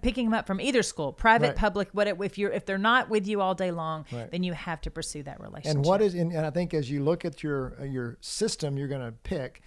Picking 0.00 0.26
them 0.26 0.34
up 0.34 0.46
from 0.46 0.60
either 0.60 0.82
school, 0.82 0.91
private, 1.12 1.48
Right. 1.48 1.56
public, 1.56 1.88
what 1.92 2.06
if 2.06 2.38
you're 2.38 2.50
if 2.50 2.66
they're 2.66 2.78
not 2.78 3.08
with 3.08 3.26
you 3.26 3.40
all 3.40 3.54
day 3.54 3.70
long, 3.70 4.04
Right. 4.12 4.30
then 4.30 4.42
you 4.42 4.52
have 4.52 4.80
to 4.82 4.90
pursue 4.90 5.22
that 5.22 5.40
relationship. 5.40 5.76
And 5.76 5.84
what 5.86 6.02
is, 6.02 6.14
and 6.14 6.36
I 6.36 6.50
think 6.50 6.74
as 6.74 6.90
you 6.90 7.02
look 7.02 7.24
at 7.24 7.42
your 7.42 7.74
uh, 7.80 7.84
your 7.84 8.18
system, 8.20 8.76
you're 8.76 8.88
going 8.88 9.04
to 9.04 9.12
pick. 9.12 9.62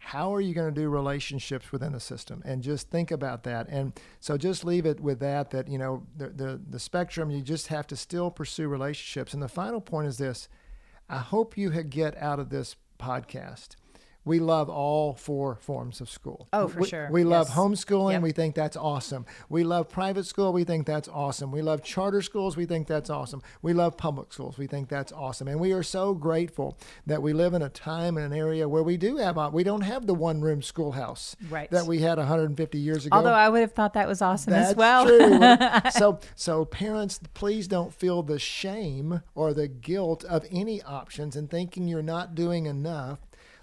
How 0.00 0.32
are 0.32 0.40
you 0.40 0.54
going 0.54 0.72
to 0.72 0.80
do 0.80 0.88
relationships 0.88 1.72
within 1.72 1.92
the 1.92 1.98
system? 2.00 2.40
And 2.44 2.62
just 2.62 2.88
think 2.88 3.10
about 3.10 3.42
that. 3.42 3.68
And 3.68 3.98
so 4.20 4.36
just 4.36 4.64
leave 4.64 4.86
it 4.86 5.00
with 5.00 5.18
that. 5.18 5.50
That 5.50 5.66
you 5.68 5.76
know 5.76 6.06
the 6.16 6.28
the, 6.28 6.60
the 6.70 6.78
spectrum. 6.78 7.30
You 7.30 7.42
just 7.42 7.66
have 7.66 7.86
to 7.88 7.96
still 7.96 8.30
pursue 8.30 8.68
relationships. 8.68 9.34
And 9.34 9.42
the 9.42 9.48
final 9.48 9.80
point 9.80 10.06
is 10.06 10.18
this: 10.18 10.48
I 11.08 11.18
hope 11.18 11.58
you 11.58 11.70
get 11.82 12.16
out 12.16 12.38
of 12.38 12.50
this 12.50 12.76
podcast. 12.98 13.70
We 14.28 14.38
love 14.38 14.68
all 14.68 15.14
four 15.14 15.56
forms 15.56 16.00
of 16.00 16.08
school. 16.08 16.46
Oh, 16.52 16.68
for 16.68 16.80
We- 16.80 16.86
sure. 16.86 17.08
We 17.10 17.24
love 17.24 17.48
homeschooling. 17.48 18.12
Yep. 18.12 18.22
We 18.22 18.32
think 18.32 18.54
that's 18.54 18.76
awesome. 18.76 19.26
We 19.48 19.64
love 19.64 19.88
private 19.88 20.24
school. 20.26 20.52
We 20.52 20.64
think 20.64 20.86
that's 20.86 21.08
awesome. 21.08 21.50
We 21.50 21.62
love 21.62 21.82
charter 21.82 22.22
schools. 22.22 22.56
We 22.56 22.66
think 22.66 22.86
that's 22.86 23.10
awesome. 23.10 23.42
We 23.62 23.72
love 23.72 23.96
public 23.96 24.32
schools. 24.32 24.58
We 24.58 24.66
think 24.66 24.88
that's 24.88 25.12
awesome. 25.12 25.48
And 25.48 25.58
we 25.58 25.72
are 25.72 25.82
so 25.82 26.14
grateful 26.14 26.76
that 27.06 27.22
we 27.22 27.32
live 27.32 27.54
in 27.54 27.62
a 27.62 27.68
time 27.70 28.16
and 28.16 28.26
an 28.32 28.38
area 28.38 28.68
where 28.68 28.82
we 28.82 28.96
do 28.96 29.16
have, 29.16 29.36
we 29.52 29.64
don't 29.64 29.80
have 29.80 30.06
the 30.06 30.14
one 30.14 30.40
room 30.40 30.60
schoolhouse 30.62 31.34
Right. 31.48 31.70
that 31.70 31.86
we 31.86 32.00
had 32.00 32.18
150 32.18 32.78
years 32.78 33.06
ago. 33.06 33.16
Although 33.16 33.32
I 33.32 33.48
would 33.48 33.62
have 33.62 33.72
thought 33.72 33.94
that 33.94 34.06
was 34.06 34.20
awesome 34.20 34.52
That's 34.52 34.70
as 34.70 34.76
well. 34.76 35.06
true. 35.06 35.90
so, 35.92 36.20
so 36.34 36.64
parents, 36.66 37.18
please 37.34 37.66
don't 37.66 37.94
feel 37.94 38.22
the 38.22 38.38
shame 38.38 39.22
or 39.34 39.54
the 39.54 39.68
guilt 39.68 40.22
of 40.24 40.44
any 40.50 40.82
options 40.82 41.34
and 41.34 41.50
thinking 41.50 41.88
you're 41.88 42.02
not 42.02 42.34
doing 42.34 42.66
enough. 42.66 43.20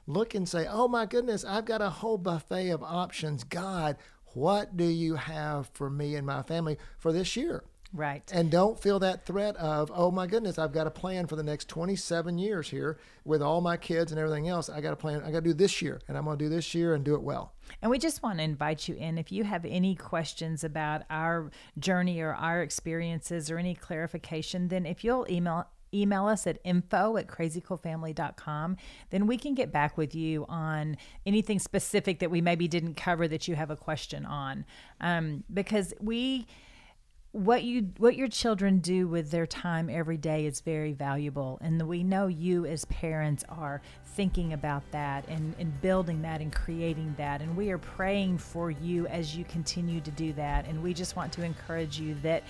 Look 0.08 0.36
and 0.36 0.48
say, 0.48 0.68
"Oh 0.70 0.88
my 0.88 1.06
goodness, 1.06 1.44
I've 1.44 1.65
got 1.65 1.82
a 1.82 1.89
whole 1.89 2.18
buffet 2.18 2.70
of 2.70 2.84
options. 2.84 3.44
God, 3.44 3.98
what 4.34 4.78
do 4.78 4.86
you 4.86 5.15
have 5.15 5.68
for 5.74 5.89
me 5.89 6.15
and 6.15 6.26
my 6.26 6.44
family 6.44 6.78
for 6.98 7.12
this 7.12 7.36
year?" 7.36 7.63
right. 7.94 8.30
And 8.34 8.52
don't 8.52 8.80
feel 8.80 9.00
that 9.00 9.26
threat 9.26 9.56
of, 9.56 9.91
"Oh 9.94 10.12
my 10.12 10.28
goodness, 10.28 10.60
I've 10.60 10.74
got 10.74 10.86
a 10.86 10.91
plan 10.91 11.28
for 11.28 11.36
the 11.36 11.44
next 11.44 11.70
27 11.70 12.38
years 12.38 12.70
here 12.70 13.00
with 13.24 13.41
all 13.41 13.62
my 13.62 13.78
kids 13.78 14.12
and 14.12 14.20
everything 14.20 14.50
else. 14.50 14.70
I 14.70 14.82
got 14.82 14.94
a 14.94 14.98
plan. 14.98 15.22
I 15.24 15.32
got 15.32 15.44
to 15.44 15.50
do 15.50 15.54
this 15.54 15.82
year, 15.82 16.02
and 16.08 16.18
I'm 16.18 16.26
going 16.26 16.38
to 16.38 16.46
do 16.46 16.50
this 16.50 16.76
year 16.76 16.94
and 16.94 17.04
do 17.04 17.15
it 17.15 17.22
well." 17.22 17.54
And 17.82 17.89
we 17.89 17.98
just 17.98 18.22
want 18.22 18.39
to 18.39 18.44
invite 18.44 18.88
you 18.88 18.96
in. 18.96 19.18
If 19.18 19.32
you 19.32 19.44
have 19.46 19.65
any 19.65 19.96
questions 19.96 20.63
about 20.63 21.04
our 21.10 21.50
journey 21.80 22.20
or 22.20 22.34
our 22.34 22.62
experiences 22.62 23.50
or 23.50 23.58
any 23.58 23.76
clarification, 23.76 24.68
then 24.68 24.86
if 24.86 25.04
you'll 25.04 25.26
email 25.30 25.68
email 25.95 26.27
us 26.27 26.45
at 26.45 26.60
info 26.63 27.17
at 27.17 27.27
crazycoolfamily.com 27.27 28.77
then 29.10 29.27
we 29.27 29.38
can 29.38 29.53
get 29.53 29.71
back 29.71 29.97
with 29.97 30.15
you 30.15 30.45
on 30.49 30.97
anything 31.25 31.60
specific 31.60 32.19
that 32.19 32.31
we 32.31 32.41
maybe 32.41 32.67
didn't 32.67 32.95
cover 32.95 33.27
that 33.27 33.47
you 33.47 33.55
have 33.55 33.71
a 33.71 33.75
question 33.75 34.25
on. 34.25 34.65
Um, 35.01 35.43
because 35.53 35.93
we 35.99 36.47
what 37.31 37.63
you 37.63 37.89
what 37.97 38.15
your 38.15 38.29
children 38.29 38.79
do 38.79 39.10
with 39.10 39.29
their 39.29 39.45
time 39.45 39.89
every 39.89 40.15
day 40.15 40.45
is 40.45 40.62
very 40.62 40.93
valuable. 40.93 41.58
And 41.62 41.81
we 41.86 42.01
know 42.01 42.27
you 42.27 42.65
as 42.65 42.86
parents 42.86 43.43
are 43.49 43.81
thinking 44.05 44.53
about 44.53 44.84
that 44.91 45.27
and, 45.27 45.53
and 45.60 45.81
building 45.81 46.21
that 46.21 46.39
and 46.39 46.53
creating 46.53 47.13
that. 47.17 47.41
And 47.41 47.58
we 47.58 47.71
are 47.71 47.77
praying 47.77 48.38
for 48.38 48.71
you 48.71 49.05
as 49.08 49.36
you 49.36 49.43
continue 49.43 49.99
to 49.99 50.12
do 50.12 50.31
that. 50.34 50.65
And 50.65 50.81
we 50.81 50.93
just 50.93 51.17
want 51.17 51.34
to 51.34 51.43
encourage 51.43 51.99
you 51.99 52.15
that 52.23 52.43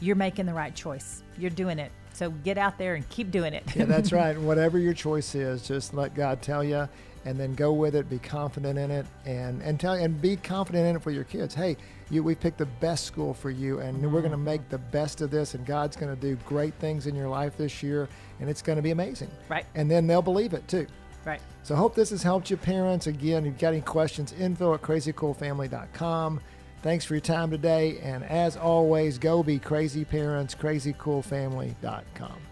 you're 0.00 0.16
making 0.16 0.46
the 0.46 0.54
right 0.54 0.74
choice. 0.74 1.22
You're 1.38 1.50
doing 1.50 1.78
it 1.78 1.92
so 2.22 2.30
get 2.30 2.56
out 2.56 2.78
there 2.78 2.94
and 2.94 3.08
keep 3.08 3.32
doing 3.32 3.52
it 3.52 3.64
Yeah, 3.74 3.86
that's 3.86 4.12
right. 4.22 4.38
Whatever 4.38 4.78
your 4.78 4.94
choice 4.94 5.34
is, 5.34 5.66
just 5.66 5.92
let 5.92 6.14
God 6.14 6.40
tell 6.40 6.62
you, 6.62 6.88
and 7.24 7.38
then 7.38 7.54
go 7.54 7.72
with 7.72 7.96
it. 7.96 8.08
Be 8.08 8.18
confident 8.18 8.78
in 8.78 8.92
it, 8.92 9.06
and 9.26 9.60
and 9.62 9.80
tell 9.80 9.94
and 9.94 10.20
be 10.22 10.36
confident 10.36 10.86
in 10.86 10.96
it 10.96 11.02
for 11.02 11.10
your 11.10 11.24
kids. 11.24 11.52
Hey, 11.52 11.76
you, 12.10 12.22
we 12.22 12.36
picked 12.36 12.58
the 12.58 12.66
best 12.66 13.04
school 13.06 13.34
for 13.34 13.50
you, 13.50 13.80
and 13.80 14.00
we're 14.00 14.20
going 14.20 14.30
to 14.30 14.36
mm-hmm. 14.36 14.44
make 14.44 14.68
the 14.68 14.78
best 14.78 15.20
of 15.20 15.32
this. 15.32 15.54
And 15.54 15.66
God's 15.66 15.96
going 15.96 16.14
to 16.14 16.20
do 16.20 16.36
great 16.46 16.74
things 16.74 17.08
in 17.08 17.16
your 17.16 17.28
life 17.28 17.56
this 17.56 17.82
year, 17.82 18.08
and 18.38 18.48
it's 18.48 18.62
going 18.62 18.76
to 18.76 18.82
be 18.82 18.92
amazing. 18.92 19.30
Right. 19.48 19.66
And 19.74 19.90
then 19.90 20.06
they'll 20.06 20.22
believe 20.22 20.52
it 20.52 20.66
too. 20.68 20.86
right 21.24 21.40
So 21.64 21.74
hope 21.74 21.96
this 21.96 22.10
has 22.10 22.22
helped 22.22 22.50
you, 22.50 22.56
parents. 22.56 23.08
Again, 23.08 23.38
if 23.38 23.46
you've 23.46 23.58
got 23.58 23.68
any 23.68 23.80
questions, 23.80 24.32
info 24.32 24.74
at 24.74 24.82
crazycoolfamily.com. 24.82 26.40
Thanks 26.82 27.04
for 27.04 27.14
your 27.14 27.20
time 27.20 27.50
today. 27.50 27.98
And 28.02 28.24
as 28.24 28.56
always, 28.56 29.18
go 29.18 29.42
be 29.42 29.58
crazy 29.58 30.04
parents, 30.04 30.54
crazycoolfamily.com. 30.54 32.51